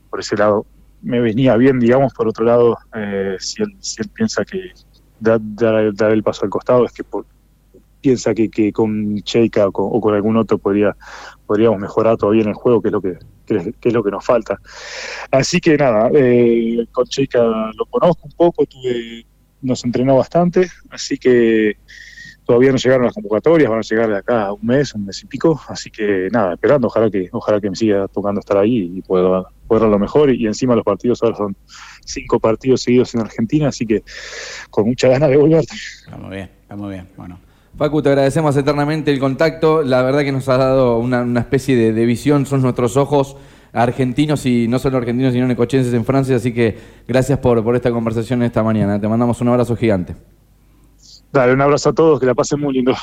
por 0.09 0.19
ese 0.21 0.35
lado 0.37 0.67
me 1.01 1.19
venía 1.21 1.55
bien, 1.57 1.79
digamos. 1.79 2.13
Por 2.13 2.27
otro 2.27 2.45
lado, 2.45 2.77
eh, 2.95 3.35
si, 3.39 3.61
él, 3.63 3.69
si 3.81 4.01
él 4.01 4.09
piensa 4.13 4.43
que, 4.45 4.59
dar, 5.19 5.39
dar- 5.41 5.93
dar 5.93 6.11
el 6.11 6.23
paso 6.23 6.45
al 6.45 6.49
costado 6.51 6.85
es 6.85 6.93
que 6.93 7.03
por- 7.03 7.27
piensa 8.01 8.33
que, 8.33 8.49
que 8.49 8.71
con 8.71 9.17
Cheika 9.21 9.67
o 9.67 9.71
o 9.71 10.01
con 10.01 10.13
algún 10.13 10.37
otro 10.37 10.57
podría, 10.57 10.95
podríamos 11.45 11.79
mejorar 11.79 12.17
todavía 12.17 12.43
en 12.43 12.49
el 12.49 12.53
juego, 12.53 12.81
que 12.81 12.89
es 12.89 12.91
lo 12.91 13.01
que, 13.01 13.17
que 13.45 13.73
que 13.79 13.89
es 13.89 13.93
lo 13.93 14.03
que 14.03 14.11
nos 14.11 14.25
falta. 14.25 14.59
Así 15.31 15.59
que 15.59 15.77
nada, 15.77 16.09
eh, 16.13 16.85
con 16.91 17.05
Cheika 17.05 17.43
lo 17.43 17.85
conozco 17.89 18.25
un 18.25 18.33
poco, 18.33 18.65
tuve, 18.65 19.25
nos 19.61 19.83
entrenó 19.83 20.17
bastante, 20.17 20.69
así 20.89 21.17
que 21.17 21.77
todavía 22.49 22.71
no 22.71 22.77
llegaron 22.77 23.05
las 23.05 23.13
convocatorias, 23.13 23.69
van 23.69 23.77
a 23.79 23.83
llegar 23.83 24.09
de 24.09 24.17
acá 24.17 24.51
un 24.51 24.65
mes, 24.65 24.95
un 24.95 25.05
mes 25.05 25.21
y 25.21 25.27
pico, 25.27 25.61
así 25.67 25.91
que 25.91 26.29
nada, 26.31 26.53
esperando, 26.53 26.87
ojalá 26.87 27.09
que, 27.11 27.29
ojalá 27.31 27.61
que 27.61 27.69
me 27.69 27.75
siga 27.75 28.07
tocando 28.07 28.39
estar 28.39 28.57
ahí 28.57 28.91
y 28.95 29.01
pueda, 29.03 29.43
dar 29.69 29.81
lo 29.83 29.99
mejor, 29.99 30.33
y, 30.33 30.47
encima 30.47 30.75
los 30.75 30.83
partidos 30.83 31.21
ahora 31.21 31.37
son 31.37 31.55
cinco 32.05 32.39
partidos 32.39 32.81
seguidos 32.81 33.13
en 33.13 33.21
Argentina, 33.21 33.67
así 33.67 33.85
que 33.85 34.03
con 34.71 34.87
muchas 34.87 35.11
ganas 35.11 35.29
de 35.29 35.37
volver. 35.37 35.59
Está 35.59 36.17
bien, 36.27 36.49
está 36.63 36.75
bien. 36.75 37.07
Bueno. 37.15 37.48
Facu, 37.77 38.01
te 38.01 38.09
agradecemos 38.09 38.55
eternamente 38.57 39.11
el 39.11 39.19
contacto. 39.19 39.83
La 39.83 40.01
verdad 40.01 40.21
que 40.21 40.31
nos 40.31 40.49
has 40.49 40.57
dado 40.57 40.97
una, 40.99 41.21
una 41.21 41.39
especie 41.39 41.75
de, 41.75 41.93
de 41.93 42.05
visión, 42.05 42.45
son 42.45 42.61
nuestros 42.61 42.97
ojos 42.97 43.37
argentinos 43.73 44.45
y 44.45 44.67
no 44.67 44.79
solo 44.79 44.97
argentinos, 44.97 45.33
sino 45.33 45.47
necochenses 45.47 45.93
en 45.93 46.05
Francia. 46.05 46.35
Así 46.35 46.53
que 46.53 46.77
gracias 47.07 47.39
por, 47.39 47.63
por 47.63 47.75
esta 47.75 47.91
conversación 47.91 48.43
esta 48.43 48.63
mañana. 48.63 48.99
Te 48.99 49.07
mandamos 49.07 49.39
un 49.41 49.49
abrazo 49.49 49.75
gigante. 49.75 50.15
Dale, 51.31 51.53
un 51.53 51.61
abrazo 51.61 51.89
a 51.89 51.93
todos, 51.93 52.19
que 52.19 52.25
la 52.25 52.33
pasen 52.33 52.59
muy 52.59 52.73
lindo. 52.73 52.93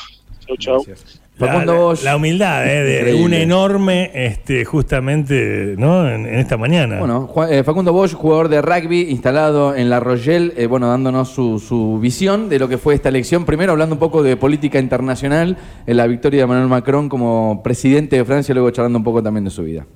Chau, 0.47 0.57
chau. 0.57 0.95
Facundo 1.39 1.73
la- 1.75 1.79
Bosch. 1.79 2.03
la 2.03 2.17
humildad 2.17 2.67
eh, 2.67 3.05
de 3.05 3.15
un 3.15 3.35
enorme, 3.35 4.11
este, 4.15 4.65
justamente, 4.65 5.75
¿no? 5.77 6.09
En, 6.09 6.27
en 6.27 6.35
esta 6.39 6.57
mañana. 6.57 6.99
Bueno, 6.99 7.29
eh, 7.51 7.63
Facundo 7.63 7.93
Bosch, 7.93 8.15
jugador 8.15 8.49
de 8.49 8.63
rugby, 8.63 9.03
instalado 9.11 9.75
en 9.75 9.91
La 9.91 10.01
Rochelle, 10.01 10.53
eh, 10.57 10.67
bueno, 10.67 10.89
dándonos 10.89 11.29
su, 11.29 11.59
su 11.59 11.99
visión 12.01 12.49
de 12.49 12.59
lo 12.59 12.69
que 12.69 12.79
fue 12.79 12.95
esta 12.95 13.11
elección. 13.11 13.45
Primero 13.45 13.73
hablando 13.73 13.95
un 13.97 13.99
poco 13.99 14.23
de 14.23 14.37
política 14.37 14.79
internacional, 14.79 15.57
en 15.87 15.97
la 15.97 16.07
victoria 16.07 16.39
de 16.41 16.45
Emmanuel 16.45 16.69
Macron 16.69 17.09
como 17.09 17.63
presidente 17.63 18.17
de 18.17 18.25
Francia, 18.25 18.55
luego 18.55 18.71
charlando 18.71 18.99
un 18.99 19.05
poco 19.05 19.23
también 19.23 19.45
de 19.45 19.51
su 19.51 19.63
vida. 19.63 19.87